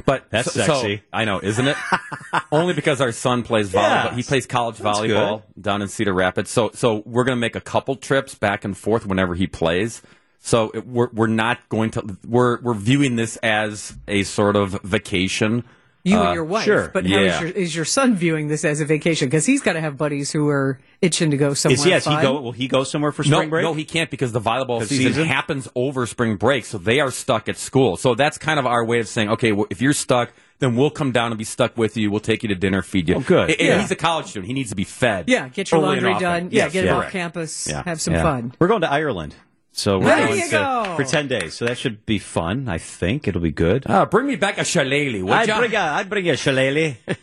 But 0.06 0.30
That's 0.30 0.52
so- 0.52 0.64
sexy. 0.64 0.96
so- 0.98 1.02
I 1.12 1.24
know, 1.24 1.40
isn't 1.40 1.66
it? 1.66 1.76
Only 2.52 2.74
because 2.74 3.00
our 3.00 3.12
son 3.12 3.42
plays 3.42 3.70
volleyball. 3.70 4.04
Yes. 4.06 4.16
He 4.16 4.22
plays 4.22 4.46
college 4.46 4.78
That's 4.78 4.98
volleyball 5.00 5.42
down 5.60 5.82
in 5.82 5.88
Cedar 5.88 6.12
Rapids. 6.12 6.50
So, 6.50 6.70
so 6.74 7.02
we're 7.06 7.24
going 7.24 7.36
to 7.36 7.40
make 7.40 7.56
a 7.56 7.60
couple 7.60 7.96
trips 7.96 8.34
back 8.34 8.64
and 8.64 8.76
forth 8.76 9.06
whenever 9.06 9.34
he 9.34 9.46
plays. 9.46 10.02
So 10.40 10.70
it, 10.74 10.86
we're 10.86 11.08
we're 11.12 11.26
not 11.26 11.66
going 11.70 11.90
to 11.92 12.18
we're 12.26 12.60
we're 12.60 12.74
viewing 12.74 13.16
this 13.16 13.36
as 13.38 13.96
a 14.06 14.24
sort 14.24 14.56
of 14.56 14.72
vacation. 14.82 15.64
You 16.06 16.18
Uh, 16.18 16.24
and 16.26 16.34
your 16.34 16.44
wife, 16.44 16.64
sure. 16.66 16.90
but 16.92 17.06
how 17.06 17.18
is 17.18 17.32
Yeah. 17.32 17.40
your, 17.40 17.48
is 17.50 17.74
your 17.74 17.86
son 17.86 18.14
viewing 18.14 18.48
this 18.48 18.62
as 18.62 18.78
a 18.82 18.84
vacation? 18.84 19.26
Because 19.26 19.46
he's 19.46 19.62
got 19.62 19.72
to 19.72 19.80
have 19.80 19.96
buddies 19.96 20.30
who 20.30 20.48
are 20.50 20.78
itching 21.00 21.30
to 21.30 21.38
go 21.38 21.54
somewhere. 21.54 21.74
Is 21.78 21.86
yes, 21.86 22.04
he 22.04 22.10
fun. 22.10 22.22
go? 22.22 22.40
Will 22.42 22.52
he 22.52 22.68
go 22.68 22.84
somewhere 22.84 23.10
for 23.10 23.22
No, 23.22 23.38
spring 23.38 23.48
break? 23.48 23.62
no, 23.64 23.72
he 23.72 23.84
can't 23.86 24.10
because 24.10 24.30
the 24.32 24.40
volleyball 24.40 24.80
season, 24.84 25.06
season? 25.14 25.24
happens 25.26 25.66
over 25.74 26.04
spring 26.04 26.36
break, 26.36 26.66
so 26.66 26.76
they 26.76 27.00
are 27.00 27.10
stuck 27.10 27.48
at 27.48 27.56
school. 27.56 27.96
So 27.96 28.14
that's 28.14 28.36
kind 28.36 28.58
of 28.60 28.66
our 28.66 28.84
way 28.84 28.98
of 29.00 29.08
saying, 29.08 29.30
okay, 29.30 29.52
well, 29.52 29.66
if 29.70 29.80
you're 29.80 29.94
stuck, 29.94 30.30
then 30.58 30.76
we'll 30.76 30.90
come 30.90 31.10
down 31.10 31.32
and 31.32 31.38
be 31.38 31.44
stuck 31.44 31.78
with 31.78 31.96
you. 31.96 32.10
We'll 32.10 32.20
take 32.20 32.42
you 32.42 32.50
to 32.50 32.54
dinner, 32.54 32.82
feed 32.82 33.08
you. 33.08 33.14
Oh, 33.16 33.20
good. 33.20 33.50
And- 33.52 33.60
and 33.60 33.68
Yeah. 33.68 33.80
he's 33.80 33.90
a 33.90 33.96
college 33.96 34.26
student; 34.26 34.46
he 34.46 34.52
needs 34.52 34.68
to 34.70 34.76
be 34.76 34.84
fed. 34.84 35.24
Yeah, 35.26 35.48
get 35.48 35.70
your 35.72 35.80
laundry 35.80 36.12
done. 36.18 36.48
Yeah, 36.52 36.64
Yes, 36.64 36.72
get 36.74 36.84
it 36.84 36.88
off 36.90 36.98
correct. 37.00 37.12
campus. 37.12 37.66
Yeah, 37.68 37.82
Have 37.86 38.00
some 38.02 38.12
yeah. 38.14 38.22
fun. 38.22 38.52
We're 38.58 38.68
going 38.68 38.82
to 38.82 38.92
Ireland, 38.92 39.34
so 39.76 39.98
we're 39.98 40.04
There 40.06 40.26
going 40.28 40.38
you 40.38 40.44
to, 40.44 40.50
go. 40.50 40.94
for 40.96 41.04
ten 41.04 41.26
days. 41.28 41.54
So 41.54 41.66
that 41.66 41.76
should 41.76 42.06
be 42.06 42.18
fun. 42.18 42.68
I 42.68 42.78
think 42.78 43.26
it'll 43.28 43.40
be 43.40 43.50
good. 43.50 43.84
Ah, 43.86 44.04
bring 44.06 44.26
me 44.26 44.36
back 44.36 44.56
a 44.58 44.64
shillelagh, 44.64 45.22
would 45.22 45.32
I'd 45.32 45.48
ya? 45.48 45.58
bring 45.58 45.74
a, 45.74 45.78
I'd 45.78 46.08
bring 46.08 46.30
a 46.30 46.36
shillelagh. 46.36 46.94
I 47.08 47.16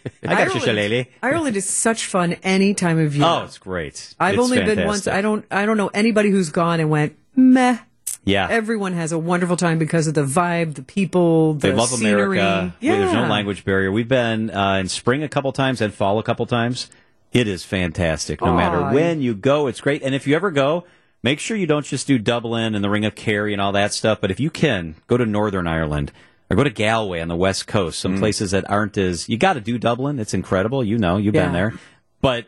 got 0.46 0.53
your 0.53 0.62
shillelagh. 0.62 1.05
Ireland 1.24 1.55
is 1.55 1.67
such 1.70 2.05
fun 2.05 2.34
any 2.43 2.74
time 2.74 3.00
of 3.00 3.15
year. 3.15 3.25
Oh, 3.25 3.43
it's 3.46 3.58
great. 3.58 4.13
I've 4.20 4.36
It's 4.36 4.43
only 4.43 4.63
been 4.63 4.86
once. 4.86 5.08
I 5.08 5.22
don't. 5.22 5.46
I 5.50 5.65
don't 5.65 5.77
know 5.77 5.88
anybody 5.93 6.29
who's 6.29 6.50
gone 6.50 6.79
and 6.79 6.89
went 6.89 7.15
meh. 7.36 7.77
Yeah. 8.24 8.48
Everyone 8.51 8.93
has 8.93 9.12
a 9.13 9.17
wonderful 9.17 9.58
time 9.58 9.79
because 9.79 10.05
of 10.05 10.13
the 10.13 10.24
vibe, 10.24 10.75
the 10.75 10.84
people, 10.84 11.55
the 11.55 11.70
They 11.70 11.74
love 11.74 11.89
scenery. 11.89 12.38
America. 12.38 12.75
Yeah. 12.79 12.98
There's 13.00 13.13
no 13.13 13.25
language 13.25 13.65
barrier. 13.65 13.91
We've 13.91 14.08
been 14.08 14.51
uh, 14.51 14.75
in 14.75 14.89
spring 14.89 15.24
a 15.24 15.27
couple 15.29 15.51
times 15.53 15.81
and 15.81 15.91
fall 15.91 16.20
a 16.20 16.24
couple 16.24 16.46
times. 16.46 16.91
It 17.34 17.48
is 17.48 17.63
fantastic. 17.63 18.39
No 18.41 18.50
Aw. 18.51 18.55
matter 18.58 18.93
when 18.93 19.22
you 19.22 19.34
go, 19.34 19.65
it's 19.67 19.81
great. 19.81 20.03
And 20.03 20.13
if 20.13 20.27
you 20.27 20.36
ever 20.36 20.51
go, 20.51 20.84
make 21.24 21.40
sure 21.40 21.58
you 21.58 21.68
don't 21.68 21.86
just 21.86 22.08
do 22.08 22.18
Dublin 22.18 22.75
and 22.75 22.84
the 22.84 22.90
Ring 22.90 23.06
of 23.06 23.16
Kerry 23.16 23.54
and 23.54 23.62
all 23.62 23.72
that 23.74 23.94
stuff. 23.94 24.20
But 24.22 24.32
if 24.32 24.40
you 24.40 24.50
can, 24.50 24.96
go 25.08 25.18
to 25.18 25.25
Northern 25.25 25.68
Ireland. 25.68 26.12
or 26.50 26.56
go 26.56 26.63
to 26.63 26.70
Galway 26.70 27.22
on 27.22 27.28
the 27.28 27.36
West 27.36 27.68
Coast, 27.68 28.00
some 28.00 28.18
mm. 28.18 28.20
places 28.20 28.51
that 28.51 28.70
aren't 28.70 28.98
as, 28.98 29.30
you 29.30 29.38
got 29.38 29.54
to 29.54 29.62
do 29.62 29.78
Dublin. 29.78 30.20
It's 30.20 30.34
incredible. 30.34 30.84
You 30.84 30.98
know, 30.98 31.18
you've 31.18 31.34
been 31.34 31.54
there. 31.54 31.74
But 32.22 32.48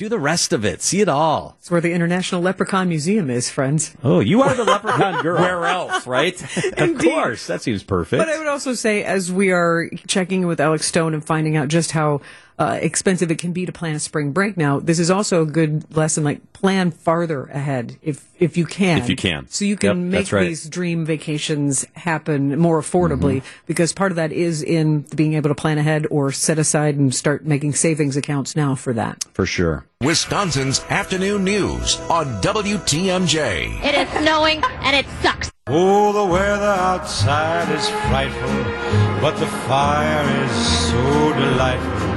do 0.00 0.08
the 0.08 0.18
rest 0.18 0.54
of 0.54 0.64
it. 0.64 0.80
See 0.80 1.02
it 1.02 1.10
all. 1.10 1.56
It's 1.58 1.70
where 1.70 1.82
the 1.82 1.92
International 1.92 2.40
Leprechaun 2.40 2.88
Museum 2.88 3.28
is, 3.28 3.50
friends. 3.50 3.94
Oh, 4.02 4.20
you 4.20 4.40
are 4.40 4.54
the 4.54 4.64
leprechaun 4.64 5.22
girl. 5.22 5.38
Where 5.42 5.66
else, 5.66 6.06
right? 6.06 6.40
of 6.78 6.96
course. 6.96 7.46
That 7.48 7.60
seems 7.60 7.82
perfect. 7.82 8.18
But 8.18 8.30
I 8.30 8.38
would 8.38 8.46
also 8.46 8.72
say, 8.72 9.04
as 9.04 9.30
we 9.30 9.52
are 9.52 9.90
checking 10.06 10.46
with 10.46 10.58
Alex 10.58 10.86
Stone 10.86 11.12
and 11.12 11.22
finding 11.22 11.58
out 11.58 11.68
just 11.68 11.90
how 11.90 12.22
uh, 12.60 12.78
expensive 12.82 13.30
it 13.30 13.38
can 13.38 13.52
be 13.52 13.64
to 13.64 13.72
plan 13.72 13.94
a 13.96 13.98
spring 13.98 14.32
break 14.32 14.56
now, 14.56 14.78
this 14.78 14.98
is 14.98 15.10
also 15.10 15.40
a 15.42 15.46
good 15.46 15.96
lesson. 15.96 16.22
Like 16.22 16.52
plan 16.52 16.90
farther 16.90 17.44
ahead 17.46 17.96
if 18.02 18.28
if 18.38 18.56
you 18.58 18.66
can. 18.66 18.98
If 18.98 19.08
you 19.08 19.16
can. 19.16 19.48
so 19.48 19.64
you 19.64 19.76
can 19.76 19.88
Yep, 19.88 19.96
make 20.12 20.32
right. 20.32 20.46
these 20.46 20.68
dream 20.68 21.06
vacations 21.06 21.86
happen 21.94 22.58
more 22.58 22.78
affordably. 22.80 23.38
Mm-hmm. 23.38 23.64
Because 23.66 23.92
part 23.94 24.12
of 24.12 24.16
that 24.16 24.30
is 24.30 24.62
in 24.62 25.00
being 25.16 25.32
able 25.34 25.48
to 25.48 25.54
plan 25.54 25.78
ahead 25.78 26.06
or 26.10 26.32
set 26.32 26.58
aside 26.58 26.96
and 26.96 27.14
start 27.14 27.46
making 27.46 27.72
savings 27.74 28.16
accounts 28.16 28.54
now 28.54 28.74
for 28.74 28.92
that. 28.92 29.24
For 29.32 29.46
sure. 29.46 29.86
Wisconsin's 30.02 30.80
afternoon 30.90 31.44
news 31.44 31.96
on 32.10 32.26
WTMJ. 32.42 33.82
It 33.84 33.94
is 33.94 34.08
snowing 34.22 34.62
and 34.82 34.96
it 34.96 35.06
sucks. 35.22 35.50
Oh, 35.66 36.12
the 36.12 36.30
weather 36.32 36.64
outside 36.66 37.70
is 37.74 37.88
frightful, 38.08 39.20
but 39.20 39.36
the 39.38 39.46
fire 39.46 40.44
is 40.44 40.88
so 40.90 41.32
delightful. 41.34 42.09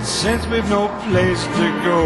And 0.00 0.08
since 0.08 0.46
we've 0.46 0.66
no 0.70 0.88
place 1.10 1.44
to 1.44 1.82
go, 1.84 2.02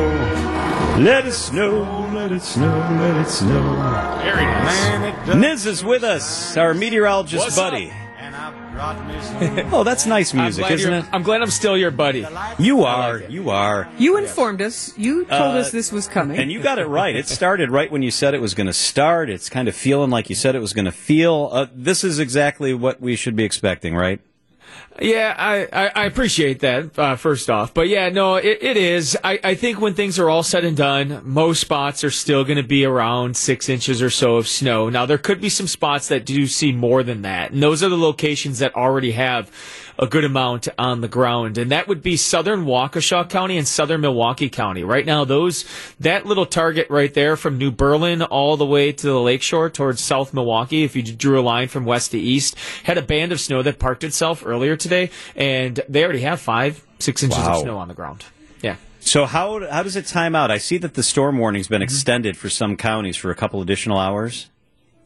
Let 1.01 1.27
it 1.29 1.33
snow, 1.33 2.11
let 2.13 2.33
it 2.33 2.43
snow, 2.43 2.67
let 2.99 3.17
it 3.25 3.29
snow. 3.29 3.63
man, 3.63 5.15
it 5.15 5.27
does. 5.27 5.37
Niz 5.37 5.65
is 5.67 5.85
with 5.85 6.03
us, 6.03 6.57
our 6.57 6.75
meteorologist 6.75 7.45
What's 7.45 7.55
buddy. 7.57 7.93
And 8.19 8.35
I 8.35 8.51
brought 8.73 9.07
me 9.07 9.15
some 9.21 9.73
Oh, 9.73 9.85
that's 9.85 10.07
nice 10.07 10.35
music, 10.35 10.69
isn't 10.73 10.93
it? 10.93 11.05
I'm 11.13 11.23
glad 11.23 11.41
I'm 11.41 11.51
still 11.53 11.77
your 11.77 11.93
buddy. 11.93 12.27
You 12.59 12.83
are, 12.83 13.21
you 13.21 13.51
are. 13.51 13.89
You 13.97 14.17
informed 14.17 14.61
us. 14.61 14.93
You 14.99 15.25
told 15.27 15.55
Uh, 15.55 15.59
us 15.61 15.71
this 15.71 15.93
was 15.93 16.09
coming. 16.09 16.37
And 16.37 16.51
you 16.51 16.61
got 16.61 16.81
it 16.81 16.87
right. 16.87 17.15
It 17.15 17.29
started 17.29 17.71
right 17.71 17.93
when 17.93 18.03
you 18.03 18.11
said 18.11 18.35
it 18.35 18.41
was 18.41 18.55
going 18.55 18.67
to 18.67 18.73
start. 18.73 19.31
It's 19.31 19.49
kind 19.49 19.69
of 19.69 19.77
feeling 19.77 20.11
like 20.11 20.29
you 20.29 20.35
said 20.35 20.57
it 20.57 20.61
was 20.61 20.73
going 20.73 20.87
to 20.87 20.91
feel. 20.93 21.49
Uh, 21.53 21.67
this 21.73 22.03
is 22.03 22.19
exactly 22.19 22.75
what 22.75 23.01
we 23.01 23.15
should 23.15 23.37
be 23.37 23.45
expecting, 23.45 23.95
right? 23.95 24.21
Yeah, 25.01 25.35
I, 25.37 25.67
I, 25.73 25.93
I 26.03 26.05
appreciate 26.05 26.61
that, 26.61 26.97
uh, 26.97 27.17
first 27.17 27.51
off. 27.51 27.75
But 27.75 27.89
yeah, 27.89 28.11
no, 28.11 28.37
it, 28.37 28.59
it 28.63 28.77
is. 28.77 29.19
I, 29.25 29.41
I 29.43 29.55
think 29.57 29.81
when 29.81 29.95
things 29.95 30.21
are 30.21 30.31
all 30.31 30.45
said 30.45 30.65
and 30.65 30.77
done, 30.77 31.21
most 31.25 31.61
spots 31.61 32.05
are 32.05 32.13
still 32.13 32.45
going 32.45 32.59
to 32.59 32.63
be 32.63 32.85
around 32.85 33.37
six 33.37 33.69
inches 33.69 34.01
or 34.01 34.11
so 34.11 34.37
of 34.37 34.47
snow. 34.47 34.89
Now, 34.89 35.05
there 35.05 35.19
could 35.19 35.41
be 35.41 35.49
some 35.49 35.67
spots 35.67 36.09
that 36.09 36.25
do 36.25 36.47
see 36.47 36.71
more 36.71 37.03
than 37.03 37.23
that. 37.23 37.51
And 37.51 37.61
those 37.61 37.83
are 37.83 37.89
the 37.89 37.99
locations 37.99 38.61
that 38.61 38.77
already 38.77 39.13
have 39.13 39.51
a 39.99 40.07
good 40.07 40.25
amount 40.25 40.69
on 40.79 41.01
the 41.01 41.09
ground. 41.09 41.59
And 41.59 41.71
that 41.71 41.89
would 41.89 42.03
be 42.03 42.17
southern 42.17 42.65
Waukesha 42.65 43.29
County 43.29 43.57
and 43.59 43.67
southern 43.67 44.01
Milwaukee 44.01 44.49
County. 44.49 44.83
Right 44.85 45.07
now, 45.07 45.25
those, 45.25 45.65
that 46.01 46.27
little 46.27 46.47
target 46.47 46.89
right 46.91 47.13
there 47.13 47.37
from 47.37 47.59
New 47.59 47.71
Berlin 47.71 48.23
all 48.23 48.57
the 48.57 48.67
way 48.67 48.93
to 48.93 49.07
the 49.07 49.21
lakeshore 49.21 49.71
towards 49.71 50.03
South 50.03 50.35
Milwaukee, 50.35 50.85
if 50.85 50.97
you 50.97 51.03
drew 51.03 51.39
a 51.39 51.43
line 51.43 51.69
from 51.69 51.85
west 51.85 52.11
to 52.13 52.19
east, 52.19 52.57
had 52.85 52.99
a 52.99 53.03
band 53.03 53.33
of 53.33 53.41
snow 53.41 53.63
that 53.63 53.79
parked 53.79 54.05
itself 54.05 54.43
earlier 54.45 54.77
today. 54.77 55.11
And 55.37 55.81
they 55.89 56.05
already 56.05 56.21
have 56.21 56.41
five, 56.41 56.85
six 56.99 57.23
inches 57.23 57.39
Wow. 57.39 57.55
of 57.55 57.61
snow 57.61 57.79
on 57.79 57.89
the 57.89 57.95
ground. 57.95 58.25
Yeah. 58.63 58.77
So 59.01 59.27
how 59.27 59.67
how 59.69 59.83
does 59.83 59.97
it 59.97 60.07
time 60.07 60.35
out? 60.35 60.51
I 60.51 60.59
see 60.59 60.79
that 60.79 60.95
the 60.95 61.03
storm 61.03 61.39
warning's 61.39 61.69
been 61.69 61.77
mm-hmm. 61.77 61.85
extended 61.85 62.37
for 62.37 62.49
some 62.49 62.77
counties 62.77 63.17
for 63.17 63.31
a 63.31 63.35
couple 63.35 63.61
additional 63.61 63.99
hours. 63.99 64.49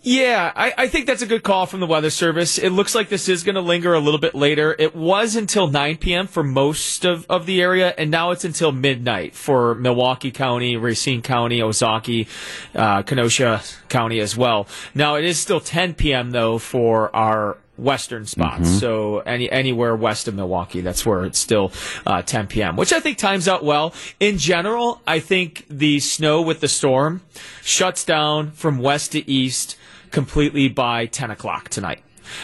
Yeah, 0.03 0.53
I, 0.55 0.73
I 0.79 0.89
think 0.89 1.07
that's 1.07 1.23
a 1.23 1.27
good 1.27 1.43
call 1.43 1.67
from 1.67 1.81
the 1.81 1.87
Weather 1.87 2.11
Service. 2.11 2.57
It 2.57 2.71
looks 2.71 2.95
like 2.95 3.09
this 3.09 3.29
is 3.29 3.43
going 3.43 3.57
to 3.57 3.61
linger 3.61 3.95
a 3.95 3.99
little 3.99 4.21
bit 4.21 4.35
later. 4.35 4.75
It 4.79 4.95
was 4.95 5.35
until 5.35 5.67
9 5.67 5.97
p.m. 5.97 6.29
for 6.29 6.45
most 6.45 7.05
of, 7.05 7.27
of 7.29 7.47
the 7.47 7.61
area, 7.61 7.93
and 7.99 8.11
now 8.11 8.31
it's 8.31 8.45
until 8.45 8.71
midnight 8.71 9.35
for 9.35 9.75
Milwaukee 9.75 10.31
County, 10.31 10.77
Racine 10.77 11.21
County, 11.21 11.59
Ozaukee, 11.59 12.29
uh, 12.77 13.03
Kenosha 13.03 13.63
County 13.89 14.21
as 14.21 14.37
well. 14.37 14.69
Now, 14.95 15.17
it 15.17 15.25
is 15.25 15.39
still 15.39 15.61
10 15.61 15.95
p.m., 15.95 16.31
though, 16.31 16.59
for 16.59 17.15
our 17.15 17.59
western 17.77 18.27
spots. 18.27 18.69
So 18.81 19.21
any 19.21 19.49
anywhere 19.51 19.95
west 19.95 20.27
of 20.27 20.35
Milwaukee, 20.35 20.81
that's 20.81 21.07
where 21.07 21.25
it's 21.25 21.39
still 21.39 21.73
uh, 22.05 22.23
10 22.23 22.49
p.m., 22.49 22.77
which 22.77 22.93
I 22.93 22.99
think 23.01 23.19
times 23.19 23.47
out 23.47 23.65
well. 23.65 23.95
In 24.19 24.37
general, 24.37 25.01
I 25.07 25.21
think 25.21 25.65
the 25.71 26.01
snow 26.01 26.43
with 26.43 26.61
the 26.61 26.69
storm 26.69 27.23
shuts 27.63 28.05
down 28.05 28.51
from 28.51 28.79
west 28.79 29.13
to 29.13 29.29
east 29.31 29.77
completely 30.11 30.69
by 30.69 31.07
10 31.07 31.31
o'clock 31.31 31.69
tonight. 31.69 32.03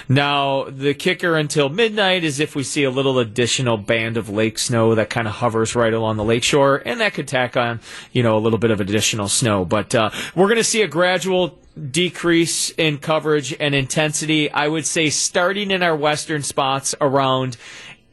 Now, 0.08 0.64
the 0.64 0.94
kicker 0.94 1.36
until 1.36 1.68
midnight 1.68 2.24
is 2.24 2.40
if 2.40 2.56
we 2.56 2.62
see 2.62 2.84
a 2.84 2.90
little 2.90 3.18
additional 3.18 3.76
band 3.76 4.16
of 4.16 4.30
lake 4.30 4.58
snow 4.58 4.94
that 4.94 5.10
kind 5.10 5.28
of 5.28 5.34
hovers 5.34 5.74
right 5.74 5.92
along 5.92 6.16
the 6.16 6.24
lakeshore, 6.24 6.76
and 6.86 7.00
that 7.00 7.12
could 7.12 7.28
tack 7.28 7.54
on, 7.56 7.80
you 8.10 8.22
know, 8.22 8.36
a 8.36 8.40
little 8.40 8.58
bit 8.58 8.70
of 8.70 8.80
additional 8.80 9.28
snow. 9.28 9.64
But 9.66 9.94
uh, 9.94 10.08
we're 10.34 10.46
going 10.46 10.56
to 10.56 10.64
see 10.64 10.80
a 10.80 10.88
gradual 10.88 11.58
decrease 11.90 12.70
in 12.70 12.96
coverage 12.98 13.54
and 13.60 13.74
intensity. 13.74 14.50
I 14.50 14.68
would 14.68 14.86
say 14.86 15.10
starting 15.10 15.70
in 15.70 15.82
our 15.82 15.96
western 15.96 16.42
spots 16.42 16.94
around 17.00 17.56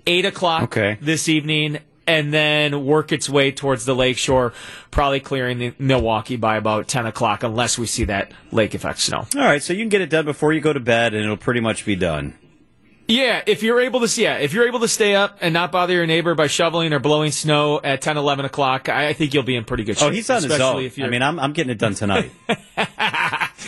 8 0.07 0.25
o'clock 0.25 0.63
Okay. 0.63 0.97
this 0.99 1.29
evening. 1.29 1.79
And 2.07 2.33
then 2.33 2.85
work 2.85 3.11
its 3.11 3.29
way 3.29 3.51
towards 3.51 3.85
the 3.85 3.95
lakeshore, 3.95 4.53
probably 4.89 5.19
clearing 5.19 5.59
the 5.59 5.73
Milwaukee 5.77 6.35
by 6.35 6.57
about 6.57 6.87
10 6.87 7.05
o'clock, 7.05 7.43
unless 7.43 7.77
we 7.77 7.85
see 7.85 8.05
that 8.05 8.33
lake 8.51 8.73
effect 8.73 8.99
snow. 8.99 9.27
All 9.35 9.41
right, 9.41 9.61
so 9.61 9.71
you 9.71 9.79
can 9.79 9.89
get 9.89 10.01
it 10.01 10.09
done 10.09 10.25
before 10.25 10.51
you 10.51 10.61
go 10.61 10.73
to 10.73 10.79
bed, 10.79 11.13
and 11.13 11.23
it'll 11.23 11.37
pretty 11.37 11.59
much 11.59 11.85
be 11.85 11.95
done. 11.95 12.33
Yeah, 13.07 13.43
if 13.45 13.61
you're 13.61 13.81
able 13.81 13.99
to, 13.99 14.07
see, 14.07 14.23
yeah, 14.23 14.37
if 14.37 14.53
you're 14.53 14.67
able 14.67 14.79
to 14.79 14.87
stay 14.87 15.15
up 15.15 15.37
and 15.41 15.53
not 15.53 15.71
bother 15.71 15.93
your 15.93 16.07
neighbor 16.07 16.33
by 16.33 16.47
shoveling 16.47 16.93
or 16.93 16.99
blowing 16.99 17.31
snow 17.31 17.81
at 17.83 18.01
10, 18.01 18.17
11 18.17 18.45
o'clock, 18.45 18.87
I 18.89 19.13
think 19.13 19.33
you'll 19.33 19.43
be 19.43 19.55
in 19.55 19.65
pretty 19.65 19.83
good 19.83 19.97
oh, 19.97 19.99
shape. 19.99 20.09
Oh, 20.09 20.11
he's 20.11 20.29
on 20.29 20.43
his 20.43 20.59
own. 20.59 20.89
I 21.01 21.09
mean, 21.09 21.21
I'm 21.21 21.39
I'm 21.39 21.51
getting 21.51 21.71
it 21.71 21.77
done 21.77 21.93
tonight. 21.93 22.31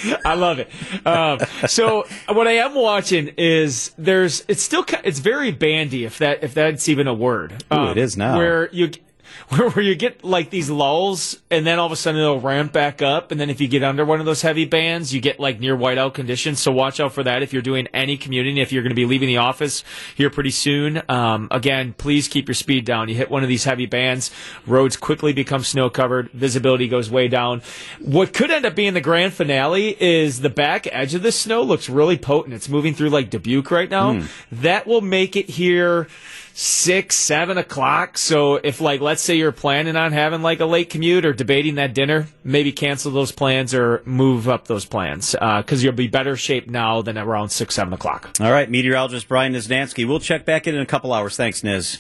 I 0.26 0.36
love 0.36 0.60
it. 0.60 0.70
Um, 1.06 1.40
so 1.68 2.06
what 2.30 2.48
I 2.48 2.54
am 2.54 2.76
watching 2.76 3.30
is 3.38 3.94
there's 3.98 4.44
it's 4.48 4.62
still 4.62 4.86
it's 5.04 5.20
very 5.20 5.52
bandy 5.52 6.06
if 6.06 6.18
that 6.20 6.44
if 6.44 6.54
that's 6.54 6.90
even 6.90 7.08
a 7.08 7.14
word. 7.14 7.64
Um, 7.70 7.88
Ooh, 7.88 7.92
it 7.92 7.98
is 7.98 8.18
now. 8.18 8.38
Where 8.38 8.70
you 8.72 8.92
where, 9.50 9.70
where 9.70 9.84
you 9.84 9.96
get 9.96 10.24
like 10.24 10.50
these 10.50 10.70
lulls 10.70 11.42
and 11.50 11.66
then 11.66 11.80
all 11.80 11.86
of 11.86 11.92
a 11.92 11.96
sudden 11.96 12.20
it'll 12.20 12.40
ramp 12.40 12.72
back 12.72 13.02
up 13.02 13.32
and 13.32 13.40
then 13.40 13.50
if 13.50 13.60
you 13.62 13.68
get 13.68 13.84
under 13.84 14.06
one 14.06 14.20
of 14.20 14.26
those 14.26 14.42
heavy 14.42 14.66
bands 14.66 15.14
you 15.14 15.22
get 15.22 15.40
like 15.40 15.60
near 15.60 15.76
whiteout 15.76 16.14
conditions. 16.14 16.60
So 16.60 16.72
watch 16.72 17.00
out 17.00 17.14
for 17.14 17.24
that 17.24 17.44
if 17.44 17.54
you're 17.54 17.62
doing 17.62 17.88
any 17.94 18.18
commuting. 18.18 18.58
If 18.58 18.72
you're 18.72 18.84
going 18.84 18.92
to 18.92 18.96
be 18.96 19.06
leaving 19.06 19.28
the 19.28 19.38
office 19.38 19.84
here 20.16 20.30
pretty 20.30 20.52
soon, 20.52 21.02
um, 21.10 21.48
again 21.52 21.94
please 21.94 22.28
keep 22.28 22.48
your 22.48 22.56
speed 22.56 22.86
down. 22.86 23.10
You 23.10 23.16
hit 23.16 23.30
one 23.30 23.44
of 23.44 23.50
these 23.50 23.64
heavy 23.64 23.86
bands, 23.86 24.32
roads 24.66 24.96
quickly 24.98 25.34
become 25.34 25.64
snow 25.64 25.90
covered, 25.90 26.30
visibility 26.32 26.88
goes 26.88 27.10
way 27.10 27.28
down. 27.28 27.62
What 28.00 28.34
could 28.34 28.52
end 28.52 28.66
up 28.66 28.76
being 28.76 28.94
the 28.94 29.02
grand 29.02 29.34
finale 29.34 29.96
is 30.02 30.42
the 30.42 30.50
back 30.50 30.88
edge 30.92 31.14
of 31.14 31.22
this 31.24 31.40
snow 31.40 31.62
looks 31.62 31.90
really 31.90 32.18
potent. 32.18 32.54
It's 32.54 32.70
moving 32.70 32.94
through 32.94 33.10
like 33.10 33.30
Dubuque 33.30 33.72
right 33.72 33.90
now. 33.90 34.14
That 34.52 34.88
will 34.88 35.02
make 35.02 35.36
it 35.36 35.50
here 35.50 36.08
six, 36.54 37.16
seven 37.16 37.58
o'clock. 37.58 38.18
So 38.18 38.56
if 38.56 38.80
like 38.80 39.02
let's 39.02 39.22
say 39.22 39.36
you're 39.36 39.52
planning 39.52 39.96
on 39.96 40.12
having 40.12 40.42
like 40.42 40.60
a 40.60 40.66
late 40.66 40.90
commute 40.90 41.26
or 41.26 41.34
debating 41.34 41.76
that 41.76 41.94
dinner, 41.94 42.28
maybe 42.44 42.72
cancel 42.72 43.12
those 43.12 43.32
plans 43.32 43.74
or 43.74 44.02
move 44.06 44.48
up 44.48 44.68
those 44.68 44.86
plans 44.86 45.36
uh, 45.40 45.62
because 45.62 45.84
you'll 45.84 45.94
be 45.94 46.08
better 46.08 46.36
shape 46.36 46.70
now 46.70 47.02
than 47.02 47.18
around 47.18 47.50
six, 47.50 47.76
seven 47.76 47.94
o'clock. 47.94 48.32
All 48.40 48.52
right, 48.52 48.70
meteorologist 48.70 49.28
Brian 49.28 49.54
Niznansky. 49.54 50.08
We'll 50.08 50.20
check 50.20 50.46
back 50.46 50.68
in 50.68 50.76
in 50.76 50.82
a 50.82 50.86
couple 50.86 51.14
hours. 51.14 51.36
Thanks, 51.36 51.62
Niz. 51.64 52.00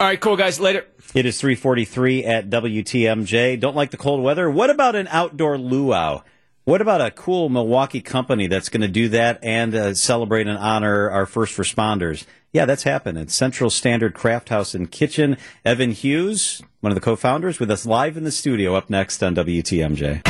All 0.00 0.06
right, 0.06 0.20
cool 0.20 0.36
guys. 0.36 0.58
Later. 0.58 0.86
It 1.14 1.26
is 1.26 1.38
343 1.40 2.24
at 2.24 2.48
WTMJ. 2.48 3.60
Don't 3.60 3.76
like 3.76 3.90
the 3.90 3.98
cold 3.98 4.22
weather? 4.22 4.50
What 4.50 4.70
about 4.70 4.96
an 4.96 5.08
outdoor 5.08 5.58
luau? 5.58 6.22
What 6.64 6.80
about 6.80 7.00
a 7.00 7.10
cool 7.10 7.48
Milwaukee 7.48 8.00
company 8.00 8.46
that's 8.46 8.68
going 8.68 8.82
to 8.82 8.88
do 8.88 9.08
that 9.08 9.40
and 9.42 9.74
uh, 9.74 9.94
celebrate 9.94 10.46
and 10.46 10.56
honor 10.56 11.10
our 11.10 11.26
first 11.26 11.56
responders? 11.56 12.24
Yeah, 12.52 12.66
that's 12.66 12.84
happening. 12.84 13.26
Central 13.26 13.68
Standard 13.68 14.14
Craft 14.14 14.50
House 14.50 14.72
and 14.72 14.88
Kitchen. 14.88 15.38
Evan 15.64 15.90
Hughes, 15.90 16.62
one 16.78 16.92
of 16.92 16.94
the 16.94 17.00
co-founders, 17.00 17.58
with 17.58 17.68
us 17.68 17.84
live 17.84 18.16
in 18.16 18.22
the 18.22 18.30
studio 18.30 18.76
up 18.76 18.88
next 18.88 19.24
on 19.24 19.34
WTMJ. 19.34 20.22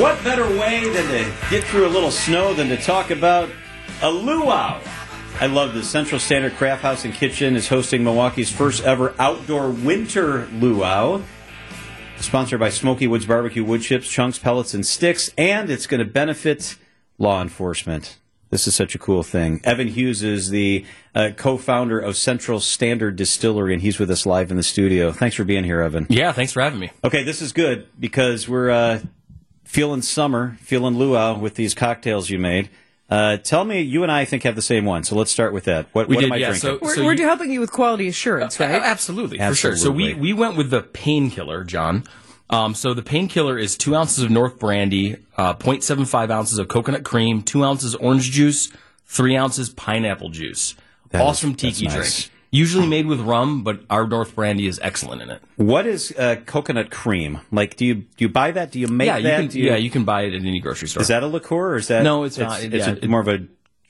What 0.00 0.22
better 0.22 0.46
way 0.56 0.88
than 0.88 1.06
to 1.08 1.34
get 1.50 1.64
through 1.64 1.88
a 1.88 1.90
little 1.90 2.12
snow 2.12 2.54
than 2.54 2.68
to 2.68 2.76
talk 2.76 3.10
about 3.10 3.50
a 4.02 4.10
luau? 4.10 4.80
I 5.42 5.46
love 5.46 5.74
this. 5.74 5.90
Central 5.90 6.20
Standard 6.20 6.54
Craft 6.54 6.82
House 6.82 7.04
and 7.04 7.12
Kitchen 7.12 7.56
is 7.56 7.66
hosting 7.66 8.04
Milwaukee's 8.04 8.48
first 8.48 8.84
ever 8.84 9.12
outdoor 9.18 9.70
winter 9.70 10.46
luau. 10.52 11.20
Sponsored 12.18 12.60
by 12.60 12.68
Smoky 12.68 13.08
Woods 13.08 13.26
Barbecue 13.26 13.64
Wood 13.64 13.82
Chips, 13.82 14.08
Chunks, 14.08 14.38
Pellets, 14.38 14.72
and 14.72 14.86
Sticks, 14.86 15.34
and 15.36 15.68
it's 15.68 15.88
going 15.88 15.98
to 15.98 16.04
benefit 16.04 16.76
law 17.18 17.42
enforcement. 17.42 18.18
This 18.50 18.68
is 18.68 18.76
such 18.76 18.94
a 18.94 19.00
cool 19.00 19.24
thing. 19.24 19.60
Evan 19.64 19.88
Hughes 19.88 20.22
is 20.22 20.50
the 20.50 20.84
uh, 21.12 21.30
co-founder 21.36 21.98
of 21.98 22.16
Central 22.16 22.60
Standard 22.60 23.16
Distillery, 23.16 23.72
and 23.72 23.82
he's 23.82 23.98
with 23.98 24.12
us 24.12 24.24
live 24.24 24.52
in 24.52 24.56
the 24.56 24.62
studio. 24.62 25.10
Thanks 25.10 25.34
for 25.34 25.42
being 25.42 25.64
here, 25.64 25.80
Evan. 25.80 26.06
Yeah, 26.08 26.30
thanks 26.30 26.52
for 26.52 26.62
having 26.62 26.78
me. 26.78 26.92
Okay, 27.02 27.24
this 27.24 27.42
is 27.42 27.52
good 27.52 27.88
because 27.98 28.48
we're 28.48 28.70
uh, 28.70 29.00
feeling 29.64 30.02
summer, 30.02 30.56
feeling 30.60 30.96
luau 30.96 31.36
with 31.36 31.56
these 31.56 31.74
cocktails 31.74 32.30
you 32.30 32.38
made. 32.38 32.70
Uh, 33.12 33.36
tell 33.36 33.64
me, 33.64 33.80
you 33.82 34.02
and 34.04 34.10
I, 34.10 34.20
I 34.20 34.24
think 34.24 34.42
have 34.44 34.54
the 34.56 34.62
same 34.62 34.84
one. 34.86 35.04
So 35.04 35.14
let's 35.16 35.30
start 35.30 35.52
with 35.52 35.64
that. 35.64 35.86
What, 35.92 36.08
We 36.08 36.16
what 36.16 36.20
did, 36.22 36.26
am 36.28 36.32
I 36.32 36.36
yeah, 36.36 36.46
drinking? 36.56 36.70
so- 36.70 36.78
We're, 36.80 37.04
we're 37.04 37.16
helping 37.16 37.50
you 37.52 37.60
with 37.60 37.70
quality 37.70 38.08
assurance, 38.08 38.58
Uh, 38.58 38.64
right? 38.64 38.80
absolutely, 38.82 39.36
for 39.38 39.54
sure. 39.54 39.76
So 39.76 39.90
we, 39.90 40.14
we 40.14 40.32
went 40.32 40.56
with 40.56 40.70
the 40.70 40.82
painkiller, 40.82 41.62
John. 41.64 42.04
Um, 42.48 42.74
so 42.74 42.94
the 42.94 43.02
painkiller 43.02 43.58
is 43.58 43.76
two 43.76 43.94
ounces 43.94 44.24
of 44.24 44.30
North 44.30 44.58
Brandy, 44.58 45.16
uh, 45.36 45.52
0.75 45.54 46.30
ounces 46.30 46.58
of 46.58 46.68
coconut 46.68 47.02
cream, 47.04 47.42
two 47.42 47.64
ounces 47.64 47.94
orange 47.94 48.30
juice, 48.30 48.70
three 49.06 49.36
ounces 49.36 49.68
pineapple 49.68 50.30
juice. 50.30 50.74
That 51.10 51.20
awesome 51.22 51.50
is- 51.50 51.56
that's 51.56 51.78
tiki 51.78 51.88
nice. 51.88 52.22
drink. 52.24 52.32
Usually 52.54 52.86
made 52.86 53.06
with 53.06 53.18
rum, 53.20 53.62
but 53.64 53.80
our 53.88 54.06
North 54.06 54.34
Brandy 54.34 54.66
is 54.66 54.78
excellent 54.82 55.22
in 55.22 55.30
it. 55.30 55.40
What 55.56 55.86
is 55.86 56.12
uh, 56.18 56.36
coconut 56.44 56.90
cream? 56.90 57.40
Like, 57.50 57.76
do 57.76 57.86
you 57.86 57.94
do 57.94 58.04
you 58.18 58.28
buy 58.28 58.50
that? 58.50 58.70
Do 58.70 58.78
you 58.78 58.88
make 58.88 59.06
yeah, 59.06 59.16
you 59.16 59.22
that? 59.24 59.36
can, 59.50 59.58
you- 59.58 59.64
yeah, 59.70 59.76
you 59.76 59.88
can 59.88 60.04
buy 60.04 60.22
it 60.22 60.34
at 60.34 60.42
any 60.42 60.60
grocery 60.60 60.86
store. 60.88 61.00
Is 61.00 61.08
that 61.08 61.22
a 61.22 61.26
liqueur 61.26 61.70
or 61.72 61.76
is 61.76 61.88
that? 61.88 62.02
No, 62.02 62.24
it's 62.24 62.36
not. 62.36 62.62
It's, 62.62 62.74
Yeah, 62.74 62.90
a- 62.90 62.96
it- 62.96 63.08
more 63.08 63.20
of 63.20 63.28
a 63.28 63.46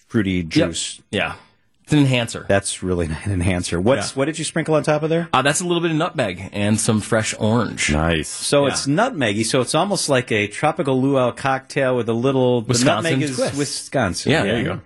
fruity 0.07 0.31
Yep. 0.43 0.47
juice. 0.49 1.03
Yeah, 1.11 1.35
it's 1.83 1.93
an 1.93 1.99
enhancer. 1.99 2.47
That's 2.49 2.85
really 2.85 3.07
an 3.25 3.33
enhancer. 3.33 3.81
What's 3.81 4.11
Yeah. 4.13 4.19
what 4.19 4.25
did 4.27 4.39
you 4.39 4.45
sprinkle 4.45 4.77
on 4.77 4.85
top 4.85 5.03
of 5.03 5.11
there? 5.11 5.29
Uh, 5.33 5.43
that's 5.43 5.61
a 5.61 5.67
little 5.67 5.81
bit 5.83 5.91
of 5.91 5.97
nutmeg 5.97 6.51
and 6.53 6.79
some 6.79 7.01
fresh 7.01 7.35
orange. 7.41 7.91
Nice. 7.91 8.29
So 8.29 8.67
Yeah. 8.67 8.73
it's 8.75 8.87
nutmeggy. 8.87 9.45
So 9.45 9.61
it's 9.61 9.75
almost 9.75 10.09
like 10.09 10.31
a 10.31 10.47
tropical 10.47 11.03
luau 11.03 11.33
cocktail 11.33 11.97
with 11.97 12.09
a 12.09 12.13
little 12.15 12.61
the 12.61 12.69
Wisconsin 12.69 13.11
nutmeg 13.13 13.29
is 13.29 13.37
twist. 13.37 13.57
Wisconsin. 13.59 14.31
Yeah, 14.31 14.45
there 14.45 14.59
you 14.59 14.65
go. 14.67 14.81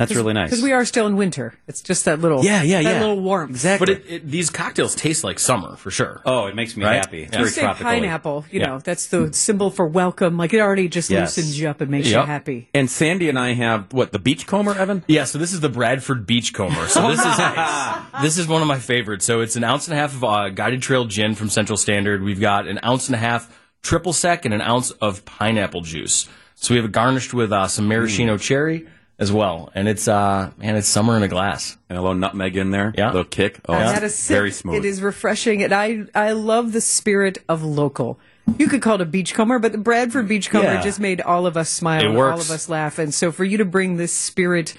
That's 0.00 0.14
really 0.16 0.32
nice. 0.32 0.48
Because 0.48 0.64
we 0.64 0.72
are 0.72 0.84
still 0.86 1.06
in 1.06 1.16
winter. 1.16 1.52
It's 1.68 1.82
just 1.82 2.06
that 2.06 2.20
little, 2.20 2.42
Yeah, 2.42 2.62
yeah, 2.62 2.82
that 2.82 2.90
yeah. 2.94 3.00
little 3.00 3.20
warmth. 3.20 3.50
exactly. 3.50 3.84
But 3.86 3.94
it, 4.06 4.10
it, 4.10 4.30
these 4.30 4.48
cocktails 4.48 4.94
taste 4.94 5.22
like 5.24 5.38
summer 5.38 5.76
for 5.76 5.90
sure. 5.90 6.22
oh, 6.24 6.46
it 6.46 6.54
makes 6.56 6.74
me 6.74 6.84
Right? 6.84 6.94
happy. 6.96 7.24
It's 7.24 7.32
Yeah. 7.34 7.38
You 7.40 7.44
very 7.44 7.50
say 7.52 7.60
tropical. 7.60 7.84
pineapple, 7.84 8.44
you 8.50 8.60
Yeah. 8.60 8.66
know, 8.68 8.78
that's 8.78 9.08
the 9.08 9.30
symbol 9.34 9.70
for 9.70 9.86
welcome. 9.86 10.38
Like 10.38 10.54
it 10.54 10.60
already 10.60 10.88
just 10.88 11.10
Yes. 11.10 11.36
loosens 11.36 11.60
you 11.60 11.68
up 11.68 11.82
and 11.82 11.90
makes 11.90 12.08
you 12.08 12.16
happy. 12.16 12.70
And 12.72 12.88
Sandy 12.90 13.28
and 13.28 13.38
I 13.38 13.52
have 13.52 13.92
what 13.92 14.10
the 14.12 14.18
beachcomber, 14.18 14.74
Evan. 14.74 15.04
Yeah, 15.06 15.24
so 15.24 15.36
this 15.38 15.52
is 15.52 15.60
the 15.60 15.68
Bradford 15.68 16.26
Beachcomber. 16.26 16.86
So 16.88 17.06
this 17.10 17.20
is 17.22 17.36
this 18.22 18.38
is 18.38 18.48
one 18.48 18.62
of 18.62 18.68
my 18.68 18.78
favorites. 18.78 19.26
So 19.26 19.42
it's 19.42 19.56
an 19.56 19.64
ounce 19.64 19.86
and 19.86 19.94
a 19.94 20.00
half 20.00 20.14
of 20.14 20.24
uh, 20.24 20.48
guided 20.48 20.80
trail 20.80 21.04
gin 21.04 21.34
from 21.34 21.50
Central 21.50 21.76
Standard. 21.76 22.22
We've 22.22 22.40
got 22.40 22.66
an 22.66 22.80
ounce 22.82 23.08
and 23.08 23.14
a 23.16 23.18
half 23.18 23.54
triple 23.82 24.14
sec 24.14 24.46
and 24.46 24.54
an 24.54 24.62
ounce 24.62 24.92
of 24.92 25.26
pineapple 25.26 25.82
juice. 25.82 26.26
So 26.54 26.72
we 26.74 26.76
have 26.76 26.86
it 26.86 26.92
garnished 26.92 27.32
with 27.34 27.52
uh, 27.52 27.68
some 27.68 27.86
maraschino 27.86 28.38
cherry 28.38 28.86
as 29.20 29.30
well, 29.30 29.70
and 29.74 29.86
it's 29.86 30.08
uh 30.08 30.50
man, 30.56 30.74
it's 30.76 30.88
summer 30.88 31.16
in 31.16 31.22
a 31.22 31.28
glass. 31.28 31.76
And 31.88 31.96
a 31.98 32.00
little 32.00 32.16
nutmeg 32.16 32.56
in 32.56 32.70
there. 32.72 32.92
Yeah. 32.96 33.06
A 33.06 33.12
little 33.12 33.24
kick. 33.24 33.60
Oh, 33.68 33.74
I 33.74 33.82
it's 33.84 33.92
had 33.92 34.02
a 34.04 34.08
sip. 34.08 34.34
very 34.34 34.50
smooth. 34.50 34.76
It 34.76 34.84
is 34.84 35.00
refreshing, 35.02 35.62
and 35.62 35.72
I 35.72 36.06
I 36.14 36.32
love 36.32 36.72
the 36.72 36.80
spirit 36.80 37.38
of 37.48 37.62
local. 37.62 38.18
You 38.58 38.66
could 38.68 38.82
call 38.82 38.96
it 38.96 39.00
a 39.02 39.06
beachcomber, 39.06 39.58
but 39.60 39.70
the 39.72 39.78
Bradford 39.78 40.26
Beachcomber 40.26 40.66
Yeah. 40.72 40.82
just 40.82 40.98
made 40.98 41.20
all 41.20 41.46
of 41.46 41.56
us 41.56 41.68
smile, 41.70 42.00
It 42.00 42.06
and 42.06 42.16
works. 42.16 42.32
all 42.34 42.40
of 42.40 42.50
us 42.50 42.68
laugh, 42.68 42.98
and 42.98 43.14
so 43.14 43.30
for 43.30 43.44
you 43.44 43.58
to 43.58 43.64
bring 43.64 43.96
this 43.96 44.12
spirit 44.12 44.74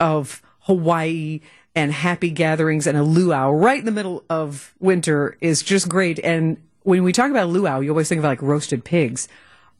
of 0.00 0.42
Hawaii 0.60 1.40
and 1.74 1.92
happy 1.92 2.30
gatherings 2.30 2.86
and 2.86 2.98
a 2.98 3.02
luau 3.02 3.50
right 3.50 3.78
in 3.78 3.84
the 3.86 3.92
middle 3.92 4.24
of 4.28 4.74
winter 4.80 5.36
is 5.40 5.62
just 5.62 5.88
great. 5.88 6.18
And 6.18 6.56
when 6.82 7.04
we 7.04 7.12
talk 7.12 7.30
about 7.30 7.48
luau, 7.48 7.80
you 7.80 7.90
always 7.90 8.08
think 8.08 8.18
of 8.18 8.24
like 8.24 8.42
roasted 8.42 8.84
pigs. 8.84 9.28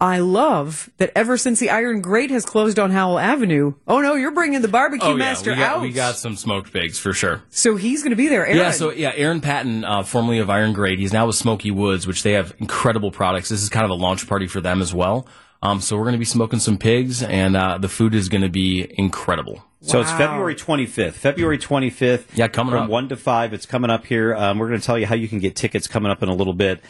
I 0.01 0.21
love 0.21 0.91
that 0.99 1.11
ever 1.17 1.37
since 1.37 1.59
the 1.59 1.71
Iron 1.71 2.01
Grate 2.01 2.31
has 2.31 2.45
closed 2.47 2.79
on 2.79 2.91
Howell 2.93 3.19
Avenue. 3.19 3.75
Oh 3.89 4.01
no, 4.01 4.15
you're 4.15 4.31
bringing 4.31 4.63
the 4.63 4.69
barbecue 4.69 5.09
Oh 5.09 5.13
yeah, 5.13 5.17
master 5.17 5.51
we 5.51 5.57
got, 5.57 5.77
out. 5.77 5.83
we 5.83 5.91
got 5.91 6.17
some 6.17 6.37
smoked 6.37 6.73
pigs 6.73 6.99
for 7.01 7.13
sure. 7.13 7.43
so 7.51 7.75
he's 7.77 8.03
going 8.03 8.11
to 8.11 8.17
be 8.17 8.29
there. 8.29 8.47
Aaron. 8.47 8.57
Yeah, 8.59 8.71
so 8.71 8.93
yeah, 8.93 9.13
Aaron 9.17 9.41
Patton, 9.41 9.85
uh, 9.85 10.05
formerly 10.05 10.39
of 10.39 10.51
Iron 10.51 10.73
Grate, 10.73 11.01
he's 11.01 11.13
now 11.13 11.27
with 11.27 11.35
Smoky 11.37 11.73
Woods, 11.73 12.07
which 12.07 12.23
they 12.23 12.33
have 12.33 12.55
incredible 12.61 13.11
products. 13.11 13.49
This 13.49 13.61
is 13.63 13.69
kind 13.69 13.85
of 13.85 13.91
a 13.91 13.95
launch 13.95 14.29
party 14.29 14.47
for 14.47 14.61
them 14.61 14.81
as 14.81 14.95
well. 14.95 15.27
Um, 15.61 15.81
so 15.81 15.97
we're 15.97 16.05
going 16.05 16.13
to 16.13 16.19
be 16.21 16.25
smoking 16.25 16.61
some 16.61 16.79
pigs, 16.79 17.21
and 17.21 17.57
uh, 17.57 17.79
the 17.79 17.89
food 17.89 18.15
is 18.15 18.29
going 18.29 18.43
to 18.43 18.49
be 18.49 18.87
incredible. 18.97 19.65
So 19.81 20.01
it's 20.01 20.13
February 20.13 20.55
25th. 20.55 21.15
February 21.15 21.59
25th. 21.59 22.27
Yeah, 22.37 22.47
coming 22.47 22.73
from 22.73 22.85
up. 22.85 22.91
1 22.91 23.09
to 23.09 23.17
5. 23.17 23.53
It's 23.55 23.67
coming 23.67 23.91
up 23.91 24.05
here. 24.07 24.35
Um, 24.37 24.59
we're 24.59 24.69
going 24.69 24.79
to 24.81 24.87
tell 24.87 24.97
you 24.99 25.07
how 25.07 25.17
you 25.17 25.27
can 25.27 25.41
get 25.41 25.57
tickets 25.57 25.89
coming 25.89 26.11
up 26.13 26.23
in 26.23 26.29
a 26.29 26.35
little 26.35 26.53
bit. 26.53 26.81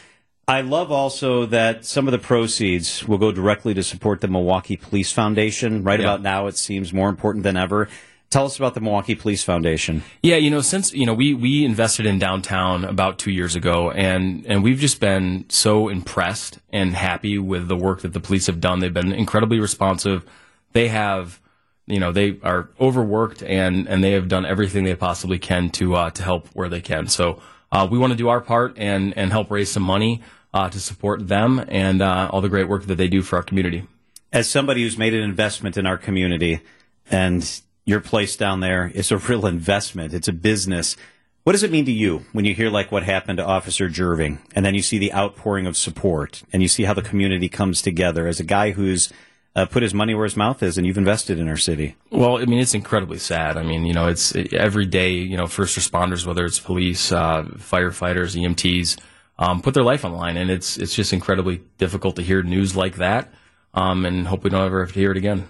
I 0.49 0.61
love 0.61 0.91
also 0.91 1.45
that 1.45 1.85
some 1.85 2.07
of 2.07 2.11
the 2.11 2.17
proceeds 2.17 3.07
will 3.07 3.19
go 3.19 3.31
directly 3.31 3.75
to 3.75 3.83
support 3.83 4.19
the 4.19 4.27
Milwaukee 4.27 4.77
Police 4.77 5.11
Foundation. 5.11 5.83
Right 5.83 5.99
Yeah. 5.99 6.07
about 6.07 6.23
now, 6.23 6.47
it 6.47 6.57
seems 6.57 6.91
more 6.91 7.07
important 7.07 7.43
than 7.43 7.55
ever. 7.55 7.87
Tell 8.31 8.45
us 8.45 8.57
about 8.57 8.73
the 8.73 8.81
Milwaukee 8.81 9.13
Police 9.13 9.43
Foundation. 9.43 10.01
Yeah, 10.23 10.37
you 10.37 10.49
know, 10.49 10.61
since 10.61 10.91
you 10.91 11.05
know 11.05 11.13
we 11.13 11.35
we 11.35 11.63
invested 11.63 12.07
in 12.07 12.17
downtown 12.17 12.83
about 12.83 13.19
two 13.19 13.29
years 13.29 13.55
ago, 13.55 13.91
and 13.91 14.43
and 14.47 14.63
we've 14.63 14.79
just 14.79 14.99
been 14.99 15.45
so 15.49 15.87
impressed 15.87 16.57
and 16.73 16.95
happy 16.95 17.37
with 17.37 17.67
the 17.67 17.77
work 17.77 18.01
that 18.01 18.13
the 18.13 18.19
police 18.19 18.47
have 18.47 18.59
done. 18.59 18.79
They've 18.79 18.91
been 18.91 19.13
incredibly 19.13 19.59
responsive. 19.59 20.25
They 20.73 20.87
have, 20.87 21.39
you 21.85 21.99
know, 21.99 22.11
they 22.11 22.39
are 22.41 22.71
overworked 22.81 23.43
and 23.43 23.87
and 23.87 24.03
they 24.03 24.13
have 24.13 24.27
done 24.27 24.47
everything 24.47 24.83
they 24.83 24.95
possibly 24.95 25.37
can 25.37 25.69
to 25.71 25.93
uh, 25.93 26.09
to 26.09 26.23
help 26.23 26.47
where 26.53 26.69
they 26.69 26.81
can. 26.81 27.05
So 27.05 27.39
uh, 27.71 27.87
we 27.89 27.99
want 27.99 28.13
to 28.13 28.17
do 28.17 28.29
our 28.29 28.41
part 28.41 28.73
and 28.79 29.15
and 29.15 29.31
help 29.31 29.51
raise 29.51 29.71
some 29.71 29.83
money 29.83 30.23
uh, 30.53 30.69
to 30.69 30.79
support 30.79 31.27
them 31.27 31.63
and 31.67 32.01
uh, 32.01 32.29
all 32.31 32.41
the 32.41 32.49
great 32.49 32.67
work 32.67 32.85
that 32.85 32.95
they 32.95 33.07
do 33.07 33.21
for 33.21 33.37
our 33.37 33.43
community. 33.43 33.85
As 34.31 34.49
somebody 34.49 34.83
who's 34.83 34.97
made 34.97 35.13
an 35.13 35.21
investment 35.21 35.77
in 35.77 35.85
our 35.85 35.97
community, 35.97 36.61
and 37.09 37.61
your 37.85 37.99
place 37.99 38.35
down 38.35 38.59
there 38.59 38.91
is 38.93 39.11
a 39.11 39.17
real 39.17 39.45
investment, 39.45 40.13
it's 40.13 40.27
a 40.27 40.33
business. 40.33 40.95
What 41.43 41.53
does 41.53 41.63
it 41.63 41.71
mean 41.71 41.85
to 41.85 41.91
you 41.91 42.25
when 42.33 42.45
you 42.45 42.53
hear 42.53 42.69
like 42.69 42.91
what 42.91 43.03
happened 43.03 43.37
to 43.37 43.45
Officer 43.45 43.89
Jerving, 43.89 44.39
and 44.53 44.63
then 44.63 44.75
you 44.75 44.81
see 44.81 44.99
the 44.99 45.13
outpouring 45.13 45.65
of 45.65 45.75
support, 45.75 46.43
and 46.53 46.61
you 46.61 46.67
see 46.67 46.83
how 46.83 46.93
the 46.93 47.01
community 47.01 47.49
comes 47.49 47.81
together 47.81 48.27
as 48.27 48.39
a 48.39 48.43
guy 48.43 48.71
who's 48.71 49.11
uh, 49.55 49.65
put 49.65 49.81
his 49.81 49.93
money 49.93 50.13
where 50.13 50.25
his 50.25 50.37
mouth 50.37 50.61
is, 50.61 50.77
and 50.77 50.85
you've 50.85 50.97
invested 50.97 51.39
in 51.39 51.47
our 51.47 51.57
city? 51.57 51.95
Well, 52.11 52.37
I 52.37 52.45
mean, 52.45 52.59
it's 52.59 52.75
incredibly 52.75 53.17
sad. 53.17 53.57
I 53.57 53.63
mean, 53.63 53.85
you 53.85 53.93
know, 53.93 54.07
it's 54.07 54.35
every 54.35 54.85
day, 54.85 55.11
you 55.11 55.37
know, 55.37 55.47
first 55.47 55.77
responders, 55.77 56.25
whether 56.25 56.45
it's 56.45 56.59
police, 56.59 57.11
uh, 57.11 57.43
firefighters, 57.43 58.39
EMTs, 58.39 58.99
um, 59.39 59.61
put 59.63 59.73
their 59.73 59.83
life 59.83 60.05
on 60.05 60.11
the 60.11 60.17
line. 60.17 60.37
And 60.37 60.51
it's, 60.51 60.77
it's 60.77 60.93
just 60.93 61.11
incredibly 61.13 61.63
difficult 61.79 62.15
to 62.17 62.21
hear 62.21 62.43
news 62.43 62.75
like 62.75 62.97
that. 62.97 63.33
Um, 63.73 64.05
and 64.05 64.27
hope 64.27 64.43
we 64.43 64.49
don't 64.51 64.65
ever 64.65 64.81
have 64.85 64.93
to 64.93 64.99
hear 64.99 65.09
it 65.11 65.17
again. 65.17 65.47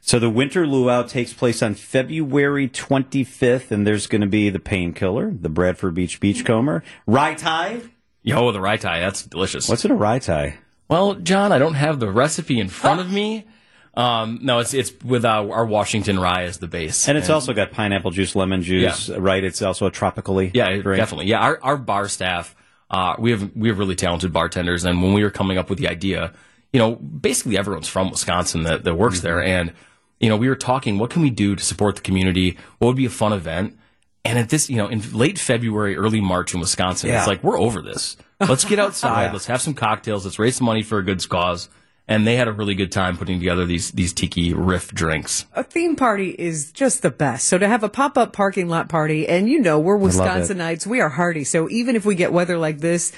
So 0.00 0.18
the 0.18 0.30
winter 0.30 0.66
luau 0.66 1.02
takes 1.02 1.32
place 1.34 1.62
on 1.62 1.74
February 1.74 2.66
25th, 2.68 3.70
and 3.70 3.86
there's 3.86 4.06
going 4.06 4.22
to 4.22 4.26
be 4.26 4.48
the 4.48 4.58
painkiller, 4.58 5.30
the 5.30 5.50
Bradford 5.50 5.94
Beach 5.94 6.18
Beachcomber, 6.18 6.82
Rye 7.06 7.34
Tai. 7.34 7.82
Yo, 8.22 8.50
the 8.52 8.60
Rye 8.60 8.78
Tai, 8.78 9.00
that's 9.00 9.22
delicious. 9.24 9.68
What's 9.68 9.84
in 9.84 9.90
a 9.90 9.94
Rye 9.94 10.18
Tai? 10.18 10.56
Well, 10.88 11.14
John, 11.16 11.52
I 11.52 11.58
don't 11.58 11.74
have 11.74 12.00
the 12.00 12.10
recipe 12.10 12.58
in 12.58 12.68
front 12.68 13.00
of 13.00 13.10
me. 13.12 13.46
Um, 13.94 14.38
no, 14.42 14.60
it's, 14.60 14.72
it's 14.72 14.92
with 15.04 15.24
uh, 15.26 15.46
our 15.50 15.66
Washington 15.66 16.18
Rye 16.18 16.44
as 16.44 16.56
the 16.58 16.68
base. 16.68 17.06
And 17.08 17.18
it's 17.18 17.28
also 17.28 17.52
got 17.52 17.72
pineapple 17.72 18.10
juice, 18.12 18.34
lemon 18.34 18.62
juice, 18.62 19.10
right? 19.10 19.44
It's 19.44 19.60
also 19.60 19.86
a 19.86 19.90
tropically 19.90 20.50
Yeah, 20.54 20.74
drink. 20.78 20.98
definitely. 21.00 21.26
Yeah, 21.26 21.40
our 21.40 21.58
our 21.62 21.76
bar 21.76 22.08
staff, 22.08 22.54
uh, 22.90 23.14
we 23.18 23.30
have 23.30 23.50
we 23.56 23.68
have 23.68 23.78
really 23.78 23.94
talented 23.96 24.32
bartenders, 24.32 24.84
and 24.84 25.02
when 25.02 25.12
we 25.12 25.22
were 25.22 25.30
coming 25.30 25.58
up 25.58 25.68
with 25.70 25.78
the 25.78 25.88
idea, 25.88 26.32
you 26.72 26.78
know, 26.80 26.94
basically 26.96 27.58
everyone's 27.58 27.88
from 27.88 28.10
Wisconsin 28.10 28.62
that, 28.64 28.84
that 28.84 28.94
works 28.94 29.20
there, 29.20 29.42
and 29.42 29.72
you 30.20 30.28
know, 30.28 30.36
we 30.36 30.48
were 30.48 30.56
talking, 30.56 30.98
what 30.98 31.10
can 31.10 31.22
we 31.22 31.30
do 31.30 31.54
to 31.54 31.62
support 31.64 31.94
the 31.96 32.02
community? 32.02 32.58
What 32.78 32.88
would 32.88 32.96
be 32.96 33.06
a 33.06 33.10
fun 33.10 33.32
event? 33.32 33.78
And 34.24 34.36
at 34.38 34.48
this, 34.48 34.68
you 34.68 34.76
know, 34.76 34.88
in 34.88 35.00
late 35.12 35.38
February, 35.38 35.96
early 35.96 36.20
March 36.20 36.52
in 36.54 36.60
Wisconsin, 36.60 37.08
Yeah. 37.08 37.18
it's 37.18 37.28
like 37.28 37.42
we're 37.44 37.58
over 37.58 37.80
this. 37.80 38.16
Let's 38.40 38.64
get 38.64 38.78
outside. 38.80 39.26
Yeah. 39.26 39.32
Let's 39.32 39.46
have 39.46 39.62
some 39.62 39.74
cocktails. 39.74 40.24
Let's 40.24 40.38
raise 40.38 40.56
some 40.56 40.66
money 40.66 40.82
for 40.82 40.98
a 40.98 41.04
good 41.04 41.26
cause. 41.28 41.68
And 42.10 42.26
they 42.26 42.36
had 42.36 42.48
a 42.48 42.52
really 42.52 42.74
good 42.74 42.90
time 42.90 43.18
putting 43.18 43.38
together 43.38 43.66
these 43.66 43.90
these 43.90 44.14
tiki 44.14 44.54
riff 44.54 44.92
drinks. 44.94 45.44
a 45.54 45.62
theme 45.62 45.94
party 45.94 46.30
is 46.30 46.72
just 46.72 47.02
the 47.02 47.10
best. 47.10 47.46
So 47.46 47.58
to 47.58 47.68
have 47.68 47.82
a 47.84 47.88
pop 47.90 48.16
up 48.16 48.32
parking 48.32 48.66
lot 48.68 48.88
party, 48.88 49.28
and 49.28 49.46
you 49.48 49.60
know, 49.60 49.78
we're 49.78 49.98
Wisconsinites, 49.98 50.86
we 50.86 51.00
are 51.02 51.10
hardy. 51.10 51.44
So 51.44 51.68
even 51.68 51.96
if 51.96 52.06
we 52.06 52.14
get 52.14 52.32
weather 52.32 52.56
like 52.56 52.78
this, 52.78 53.12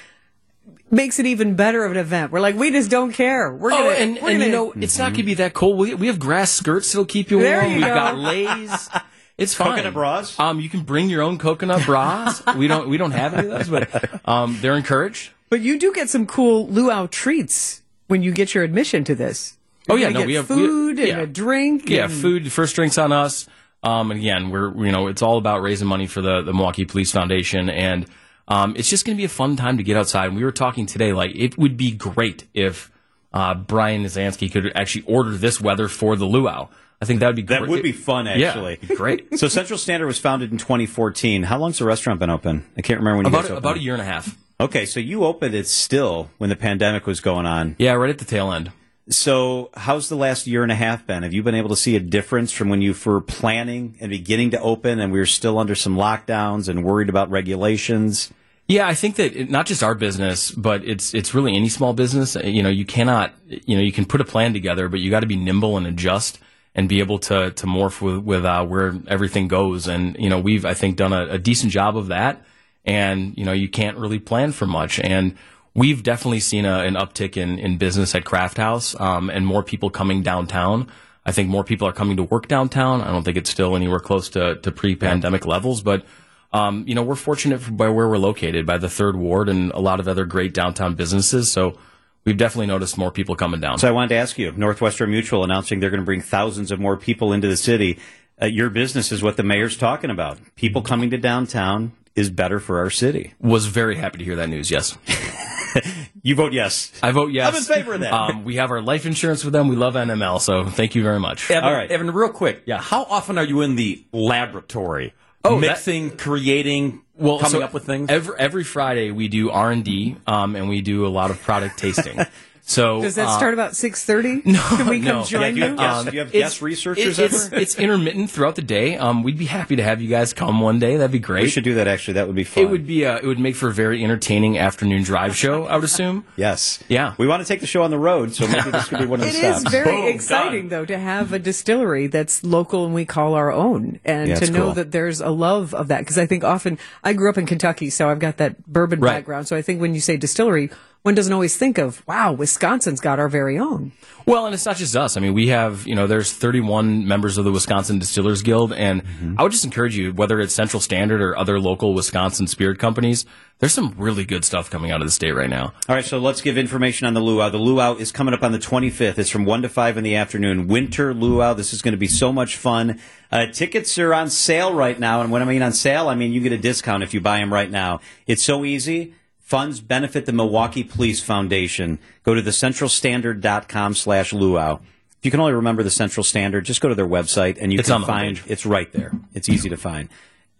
makes 0.90 1.20
it 1.20 1.26
even 1.26 1.54
better 1.54 1.84
of 1.84 1.92
an 1.92 1.98
event. 1.98 2.32
We're 2.32 2.40
like, 2.40 2.56
we 2.56 2.72
just 2.72 2.90
don't 2.90 3.12
care. 3.12 3.54
We're 3.54 3.72
Oh, 3.72 3.76
gonna, 3.78 3.90
and, 3.90 4.14
we're 4.20 4.30
and 4.30 4.38
gonna, 4.40 4.44
you 4.46 4.50
know, 4.50 4.72
it's 4.76 4.98
not 4.98 5.10
going 5.12 5.18
to 5.18 5.22
be 5.22 5.34
that 5.34 5.54
cold. 5.54 5.78
We, 5.78 5.94
we 5.94 6.08
have 6.08 6.18
grass 6.18 6.50
skirts 6.50 6.90
that'll 6.90 7.04
keep 7.04 7.30
you 7.30 7.36
warm. 7.38 7.48
There 7.48 7.66
you 7.68 7.74
We've 7.76 7.84
go. 7.84 7.94
got 7.94 8.16
leis. 8.16 8.88
It's 9.38 9.54
fine. 9.54 9.70
Coconut 9.70 9.94
bras? 9.94 10.38
Um, 10.38 10.60
you 10.60 10.68
can 10.68 10.82
bring 10.82 11.08
your 11.08 11.22
own 11.22 11.38
coconut 11.38 11.86
bras. 11.86 12.42
we 12.56 12.68
don't 12.68 12.90
we 12.90 12.98
don't 12.98 13.12
have 13.12 13.32
any 13.32 13.48
of 13.48 13.66
those, 13.66 13.68
but 13.70 14.28
um, 14.28 14.58
they're 14.60 14.76
encouraged. 14.76 15.30
but 15.48 15.62
you 15.62 15.78
do 15.78 15.94
get 15.94 16.10
some 16.10 16.26
cool 16.26 16.68
luau 16.68 17.06
treats 17.06 17.79
when 18.10 18.24
you 18.24 18.32
get 18.32 18.54
your 18.54 18.64
admission 18.64 19.04
to 19.04 19.14
this. 19.14 19.56
Oh 19.88 19.94
You're 19.94 20.08
yeah, 20.08 20.12
no, 20.12 20.18
get 20.20 20.26
we 20.26 20.34
have 20.34 20.46
food 20.46 20.98
we, 20.98 21.10
and 21.10 21.18
yeah. 21.18 21.24
a 21.24 21.26
drink. 21.26 21.88
Yeah, 21.88 22.04
and- 22.04 22.12
food. 22.12 22.52
First 22.52 22.74
drinks 22.74 22.98
on 22.98 23.12
us. 23.12 23.46
Um, 23.82 24.10
and 24.10 24.20
again, 24.20 24.50
we're 24.50 24.84
you 24.84 24.92
know 24.92 25.06
it's 25.06 25.22
all 25.22 25.38
about 25.38 25.62
raising 25.62 25.88
money 25.88 26.06
for 26.06 26.20
the 26.20 26.42
the 26.42 26.52
Milwaukee 26.52 26.84
Police 26.84 27.12
Foundation, 27.12 27.70
and 27.70 28.06
um, 28.48 28.74
it's 28.76 28.90
just 28.90 29.06
going 29.06 29.16
to 29.16 29.20
be 29.20 29.24
a 29.24 29.28
fun 29.28 29.56
time 29.56 29.78
to 29.78 29.82
get 29.82 29.96
outside. 29.96 30.26
And 30.26 30.36
we 30.36 30.44
were 30.44 30.52
talking 30.52 30.84
today, 30.84 31.12
like 31.12 31.30
it 31.34 31.56
would 31.56 31.76
be 31.76 31.92
great 31.92 32.46
if 32.52 32.90
uh, 33.32 33.54
Brian 33.54 34.02
Niznansky 34.04 34.50
could 34.50 34.72
actually 34.74 35.04
order 35.06 35.30
this 35.30 35.60
weather 35.60 35.88
for 35.88 36.16
the 36.16 36.26
luau. 36.26 36.68
I 37.02 37.06
think 37.06 37.20
that 37.20 37.28
would 37.28 37.36
be 37.36 37.42
That 37.42 37.60
great. 37.60 37.70
would 37.70 37.82
be 37.82 37.92
fun, 37.92 38.26
actually. 38.26 38.76
be 38.76 38.94
great. 38.94 39.28
So 39.38 39.48
Central 39.48 39.78
Standard 39.78 40.06
was 40.06 40.18
founded 40.18 40.52
in 40.52 40.58
2014. 40.58 41.44
How 41.44 41.56
long's 41.58 41.78
the 41.78 41.86
restaurant 41.86 42.20
been 42.20 42.28
open? 42.30 42.66
I 42.76 42.82
can't 42.82 42.98
remember 43.00 43.18
when 43.18 43.26
you 43.26 43.32
guys 43.32 43.44
opened. 43.46 43.58
about 43.58 43.76
a 43.76 43.80
year 43.80 43.94
and 43.94 44.02
a 44.02 44.04
half. 44.04 44.36
Okay, 44.60 44.84
so 44.84 45.00
you 45.00 45.24
opened 45.24 45.54
it 45.54 45.66
still 45.66 46.30
when 46.36 46.50
the 46.50 46.56
pandemic 46.56 47.06
was 47.06 47.20
going 47.20 47.46
on. 47.46 47.76
Yeah, 47.78 47.92
right 47.92 48.10
at 48.10 48.18
the 48.18 48.26
tail 48.26 48.52
end. 48.52 48.70
So 49.08 49.70
how's 49.74 50.08
the 50.10 50.14
last 50.16 50.46
year 50.46 50.62
and 50.62 50.70
a 50.70 50.74
half 50.74 51.06
been? 51.06 51.22
Have 51.22 51.32
you 51.32 51.42
been 51.42 51.54
able 51.54 51.70
to 51.70 51.76
see 51.76 51.96
a 51.96 52.00
difference 52.00 52.52
from 52.52 52.68
when 52.68 52.82
you 52.82 52.94
were 53.06 53.20
planning 53.22 53.96
and 54.00 54.10
beginning 54.10 54.50
to 54.50 54.60
open 54.60 55.00
and 55.00 55.10
we 55.10 55.18
were 55.18 55.24
still 55.26 55.58
under 55.58 55.74
some 55.74 55.96
lockdowns 55.96 56.68
and 56.68 56.84
worried 56.84 57.08
about 57.08 57.30
regulations? 57.30 58.30
Yeah, 58.70 58.86
I 58.86 58.94
think 58.94 59.16
that 59.16 59.34
it, 59.34 59.50
not 59.50 59.66
just 59.66 59.82
our 59.82 59.96
business, 59.96 60.52
but 60.52 60.84
it's 60.84 61.12
it's 61.12 61.34
really 61.34 61.56
any 61.56 61.68
small 61.68 61.92
business. 61.92 62.36
Uh, 62.36 62.42
You 62.44 62.62
know, 62.62 62.68
you 62.68 62.84
cannot, 62.84 63.34
you 63.48 63.74
know, 63.76 63.82
you 63.82 63.90
can 63.90 64.04
put 64.04 64.20
a 64.20 64.24
plan 64.24 64.52
together, 64.52 64.88
but 64.88 65.00
you 65.00 65.10
got 65.10 65.20
to 65.20 65.26
be 65.26 65.34
nimble 65.34 65.76
and 65.76 65.88
adjust 65.88 66.38
and 66.76 66.88
be 66.88 67.00
able 67.00 67.18
to 67.18 67.50
to 67.50 67.66
morph 67.66 68.00
with 68.00 68.18
with 68.18 68.44
uh, 68.44 68.64
where 68.64 68.94
everything 69.08 69.48
goes. 69.48 69.88
And 69.88 70.16
you 70.20 70.30
know, 70.30 70.38
we've 70.38 70.64
I 70.64 70.74
think 70.74 70.96
done 70.96 71.12
a, 71.12 71.26
a 71.30 71.38
decent 71.38 71.72
job 71.72 71.96
of 71.96 72.06
that. 72.08 72.44
And 72.84 73.36
you 73.36 73.44
know, 73.44 73.50
you 73.52 73.68
can't 73.68 73.98
really 73.98 74.20
plan 74.20 74.52
for 74.52 74.66
much. 74.66 75.00
And 75.00 75.34
we've 75.74 76.04
definitely 76.04 76.40
seen 76.40 76.64
a, 76.64 76.84
an 76.84 76.94
uptick 76.94 77.36
in 77.36 77.58
in 77.58 77.76
business 77.76 78.14
at 78.14 78.24
Craft 78.24 78.56
House 78.56 78.94
um, 79.00 79.30
and 79.30 79.44
more 79.44 79.64
people 79.64 79.90
coming 79.90 80.22
downtown. 80.22 80.86
I 81.26 81.32
think 81.32 81.48
more 81.48 81.64
people 81.64 81.88
are 81.88 81.92
coming 81.92 82.16
to 82.18 82.22
work 82.22 82.46
downtown. 82.46 83.00
I 83.02 83.10
don't 83.10 83.24
think 83.24 83.36
it's 83.36 83.50
still 83.50 83.74
anywhere 83.74 83.98
close 83.98 84.28
to, 84.30 84.56
to 84.62 84.70
pre-pandemic 84.70 85.44
levels, 85.44 85.82
but 85.82 86.04
um, 86.52 86.84
you 86.86 86.94
know, 86.94 87.02
we're 87.02 87.14
fortunate 87.14 87.58
by 87.76 87.88
where 87.88 88.08
we're 88.08 88.18
located, 88.18 88.66
by 88.66 88.78
the 88.78 88.88
third 88.88 89.16
ward 89.16 89.48
and 89.48 89.70
a 89.72 89.78
lot 89.80 90.00
of 90.00 90.08
other 90.08 90.24
great 90.24 90.52
downtown 90.54 90.94
businesses. 90.94 91.50
So 91.50 91.78
we've 92.24 92.36
definitely 92.36 92.66
noticed 92.66 92.98
more 92.98 93.10
people 93.10 93.36
coming 93.36 93.60
down. 93.60 93.78
So 93.78 93.88
I 93.88 93.92
wanted 93.92 94.08
to 94.08 94.16
ask 94.16 94.38
you, 94.38 94.52
Northwestern 94.52 95.10
Mutual 95.10 95.44
announcing 95.44 95.80
they're 95.80 95.90
going 95.90 96.00
to 96.00 96.06
bring 96.06 96.20
thousands 96.22 96.70
of 96.70 96.80
more 96.80 96.96
people 96.96 97.32
into 97.32 97.48
the 97.48 97.56
city. 97.56 97.98
Uh, 98.40 98.46
your 98.46 98.70
business 98.70 99.12
is 99.12 99.22
what 99.22 99.36
the 99.36 99.42
mayor's 99.42 99.76
talking 99.76 100.10
about. 100.10 100.38
People 100.56 100.82
coming 100.82 101.10
to 101.10 101.18
downtown 101.18 101.92
is 102.16 102.30
better 102.30 102.58
for 102.58 102.78
our 102.78 102.90
city. 102.90 103.34
Was 103.40 103.66
very 103.66 103.96
happy 103.96 104.18
to 104.18 104.24
hear 104.24 104.36
that 104.36 104.48
news. 104.48 104.70
Yes, 104.70 104.96
You 106.22 106.34
vote 106.34 106.52
yes. 106.52 106.92
I 107.02 107.12
vote 107.12 107.32
yes. 107.32 107.48
I'm 107.48 107.56
in 107.56 107.62
favor 107.62 107.94
of 107.94 108.00
that. 108.00 108.12
Um, 108.12 108.44
we 108.44 108.56
have 108.56 108.70
our 108.70 108.82
life 108.82 109.06
insurance 109.06 109.44
with 109.44 109.52
them. 109.52 109.68
We 109.68 109.76
love 109.76 109.94
NML, 109.94 110.40
so 110.40 110.64
thank 110.64 110.94
you 110.94 111.02
very 111.02 111.20
much. 111.20 111.50
Evan, 111.50 111.64
All 111.64 111.72
right. 111.72 111.90
Evan, 111.90 112.10
real 112.10 112.28
quick. 112.30 112.62
Yeah. 112.66 112.80
How 112.80 113.04
often 113.04 113.38
are 113.38 113.44
you 113.44 113.62
in 113.62 113.76
the 113.76 114.04
laboratory? 114.12 115.14
Oh, 115.44 115.60
that- 115.60 115.68
mixing, 115.68 116.16
creating, 116.16 117.00
well, 117.16 117.38
coming 117.38 117.60
so 117.60 117.62
up 117.62 117.72
with 117.72 117.84
things. 117.84 118.10
Every 118.10 118.38
every 118.38 118.64
Friday 118.64 119.10
we 119.10 119.28
do 119.28 119.50
R 119.50 119.70
and 119.70 119.84
D, 119.84 120.16
um, 120.26 120.56
and 120.56 120.68
we 120.68 120.80
do 120.80 121.06
a 121.06 121.08
lot 121.08 121.30
of 121.30 121.40
product 121.42 121.78
tasting. 121.78 122.18
So 122.70 123.02
Does 123.02 123.16
that 123.16 123.26
uh, 123.26 123.36
start 123.36 123.52
about 123.52 123.74
six 123.74 124.04
thirty? 124.04 124.42
No, 124.44 124.60
Can 124.76 124.86
we 124.86 124.98
come 125.00 125.04
no. 125.18 125.24
join 125.24 125.42
Yeah, 125.42 125.50
do 125.50 125.56
you 125.56 125.62
you? 125.64 125.68
have 125.70 125.76
guests, 125.78 125.98
Um, 125.98 126.04
do 126.06 126.12
you 126.12 126.18
have 126.20 126.28
it's- 126.28 126.42
guest 126.52 126.62
researchers 126.62 127.18
it- 127.18 127.24
it's, 127.32 127.46
ever? 127.46 127.56
it's 127.56 127.74
intermittent 127.76 128.30
throughout 128.30 128.54
the 128.54 128.62
day. 128.62 128.96
Um, 128.96 129.24
we'd 129.24 129.36
be 129.38 129.46
happy 129.46 129.74
to 129.74 129.82
have 129.82 130.00
you 130.00 130.08
guys 130.08 130.32
come 130.32 130.60
one 130.60 130.78
day. 130.78 130.96
That'd 130.96 131.10
be 131.10 131.18
great. 131.18 131.42
We 131.42 131.48
should 131.48 131.64
do 131.64 131.74
that. 131.74 131.88
Actually, 131.88 132.14
that 132.14 132.28
would 132.28 132.36
be 132.36 132.44
fun. 132.44 132.62
It 132.62 132.70
would 132.70 132.86
be. 132.86 133.02
A, 133.02 133.16
it 133.16 133.24
would 133.24 133.40
make 133.40 133.56
for 133.56 133.68
a 133.70 133.72
very 133.72 134.04
entertaining 134.04 134.56
afternoon 134.56 135.02
drive 135.02 135.34
show. 135.36 135.64
I 135.64 135.74
would 135.74 135.84
assume. 135.84 136.24
Yes. 136.36 136.78
Yeah. 136.88 137.14
We 137.18 137.26
want 137.26 137.42
to 137.42 137.48
take 137.48 137.58
the 137.60 137.66
show 137.66 137.82
on 137.82 137.90
the 137.90 137.98
road, 137.98 138.34
so 138.36 138.46
maybe 138.46 138.70
this 138.70 138.86
could 138.88 139.00
be 139.00 139.06
one 139.06 139.18
of 139.20 139.26
the 139.32 139.32
It 139.36 139.42
is 139.44 139.56
stops. 139.62 139.70
very 139.72 139.90
Boom, 140.02 140.06
exciting, 140.06 140.68
though, 140.68 140.84
to 140.84 140.96
have 140.96 141.32
a 141.32 141.40
distillery 141.40 142.06
that's 142.06 142.44
local 142.44 142.84
and 142.86 142.94
we 142.94 143.04
call 143.04 143.34
our 143.34 143.50
own, 143.50 143.98
and 144.04 144.28
Yeah, 144.28 144.36
to 144.36 144.50
know 144.52 144.64
cool. 144.66 144.74
that 144.74 144.92
there's 144.92 145.20
a 145.20 145.30
love 145.30 145.74
of 145.74 145.88
that. 145.88 145.98
Because 146.00 146.18
I 146.18 146.26
think 146.26 146.44
often 146.44 146.78
I 147.02 147.14
grew 147.14 147.30
up 147.30 147.36
in 147.38 147.46
Kentucky, 147.46 147.90
so 147.90 148.08
I've 148.08 148.20
got 148.20 148.36
that 148.36 148.64
bourbon 148.72 149.00
Right. 149.00 149.14
background. 149.16 149.48
So 149.48 149.56
I 149.56 149.62
think 149.62 149.80
when 149.80 149.92
you 149.94 150.00
say 150.00 150.16
distillery, 150.16 150.70
one 151.02 151.14
doesn't 151.14 151.32
always 151.32 151.56
think 151.56 151.78
of, 151.78 152.06
wow, 152.06 152.32
Wisconsin's 152.32 153.00
got 153.00 153.18
our 153.18 153.28
very 153.28 153.58
own. 153.58 153.92
Well, 154.26 154.44
and 154.44 154.54
it's 154.54 154.66
not 154.66 154.76
just 154.76 154.94
us. 154.94 155.16
I 155.16 155.20
mean, 155.20 155.32
we 155.32 155.48
have, 155.48 155.86
you 155.86 155.94
know, 155.94 156.06
there's 156.06 156.30
31 156.30 157.08
members 157.08 157.38
of 157.38 157.46
the 157.46 157.52
Wisconsin 157.52 157.98
Distillers 157.98 158.42
Guild, 158.42 158.74
and 158.74 159.02
I 159.38 159.42
would 159.42 159.50
just 159.50 159.64
encourage 159.64 159.96
you, 159.96 160.12
whether 160.12 160.38
it's 160.40 160.54
Central 160.54 160.78
Standard 160.80 161.22
or 161.22 161.36
other 161.38 161.58
local 161.58 161.94
Wisconsin 161.94 162.46
spirit 162.46 162.78
companies, 162.78 163.24
there's 163.60 163.72
some 163.72 163.94
really 163.96 164.24
good 164.24 164.44
stuff 164.44 164.70
coming 164.70 164.90
out 164.90 165.00
of 165.00 165.06
the 165.06 165.10
state 165.10 165.32
right 165.32 165.48
now. 165.48 165.72
All 165.88 165.94
right, 165.94 166.04
so 166.04 166.18
let's 166.18 166.42
give 166.42 166.58
information 166.58 167.06
on 167.06 167.14
the 167.14 167.20
luau. 167.20 167.48
The 167.48 167.58
luau 167.58 167.94
is 167.94 168.12
coming 168.12 168.34
up 168.34 168.42
on 168.42 168.52
the 168.52 168.58
25th. 168.58 169.18
It's 169.18 169.30
from 169.30 169.46
1 169.46 169.62
to 169.62 169.68
5 169.70 169.96
in 169.96 170.04
the 170.04 170.16
afternoon. 170.16 170.66
Winter 170.66 171.14
luau. 171.14 171.54
This 171.54 171.72
is 171.72 171.80
going 171.80 171.92
to 171.92 171.98
be 171.98 172.08
so 172.08 172.30
much 172.32 172.56
fun. 172.56 173.00
Uh, 173.32 173.46
tickets 173.46 173.98
are 173.98 174.12
on 174.12 174.28
sale 174.28 174.74
right 174.74 174.98
now. 174.98 175.22
And 175.22 175.30
when 175.30 175.40
I 175.40 175.46
mean 175.46 175.62
on 175.62 175.72
sale, 175.72 176.08
I 176.08 176.14
mean 176.14 176.32
you 176.32 176.40
get 176.40 176.52
a 176.52 176.58
discount 176.58 177.02
if 177.02 177.14
you 177.14 177.20
buy 177.20 177.38
them 177.38 177.52
right 177.52 177.70
now. 177.70 178.00
It's 178.26 178.42
so 178.42 178.64
easy. 178.64 179.14
Funds 179.50 179.80
benefit 179.80 180.26
the 180.26 180.32
Milwaukee 180.32 180.84
Police 180.84 181.20
Foundation. 181.20 181.98
Go 182.22 182.34
to 182.34 182.40
thecentralstandard.com 182.40 183.94
slash 183.96 184.32
luau. 184.32 184.76
If 184.76 185.24
you 185.24 185.32
can 185.32 185.40
only 185.40 185.54
remember 185.54 185.82
the 185.82 185.90
Central 185.90 186.22
Standard, 186.22 186.64
just 186.64 186.80
go 186.80 186.88
to 186.88 186.94
their 186.94 187.04
website 187.06 187.58
and 187.60 187.72
you 187.72 187.80
It's 187.80 187.88
can 187.88 188.04
find 188.04 188.36
homepage. 188.36 188.46
it's 188.48 188.64
right 188.64 188.92
there. 188.92 189.10
It's 189.34 189.48
easy 189.48 189.68
to 189.68 189.76
find. 189.76 190.08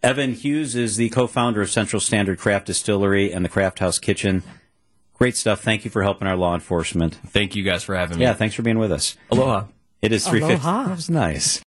Evan 0.03 0.35
Hughes 0.35 0.75
is 0.75 0.97
the 0.97 1.09
co-founder 1.11 1.63
of 1.63 1.71
Central 1.71 2.01
Standard 2.01 2.41
Craft 2.41 2.67
Distillery 2.67 3.33
and 3.33 3.45
the 3.45 3.49
Craft 3.49 3.79
House 3.79 4.01
Kitchen. 4.01 4.43
Great 5.15 5.37
stuff. 5.37 5.61
Thank 5.63 5.85
you 5.85 5.91
for 5.93 6.03
helping 6.03 6.27
our 6.27 6.37
law 6.37 6.55
enforcement. 6.55 7.15
Thank 7.29 7.55
you 7.55 7.63
guys 7.63 7.85
for 7.85 7.95
having 7.95 8.19
me. 8.19 8.25
Yeah, 8.25 8.35
thanks 8.35 8.57
for 8.57 8.63
being 8.63 8.79
with 8.81 8.91
us. 8.91 9.17
Aloha. 9.31 9.67
It 10.03 10.11
is 10.13 10.27
350. 10.27 10.67
Aloha. 10.67 10.89
That 10.89 10.97
was 10.97 11.09
nice. 11.11 11.59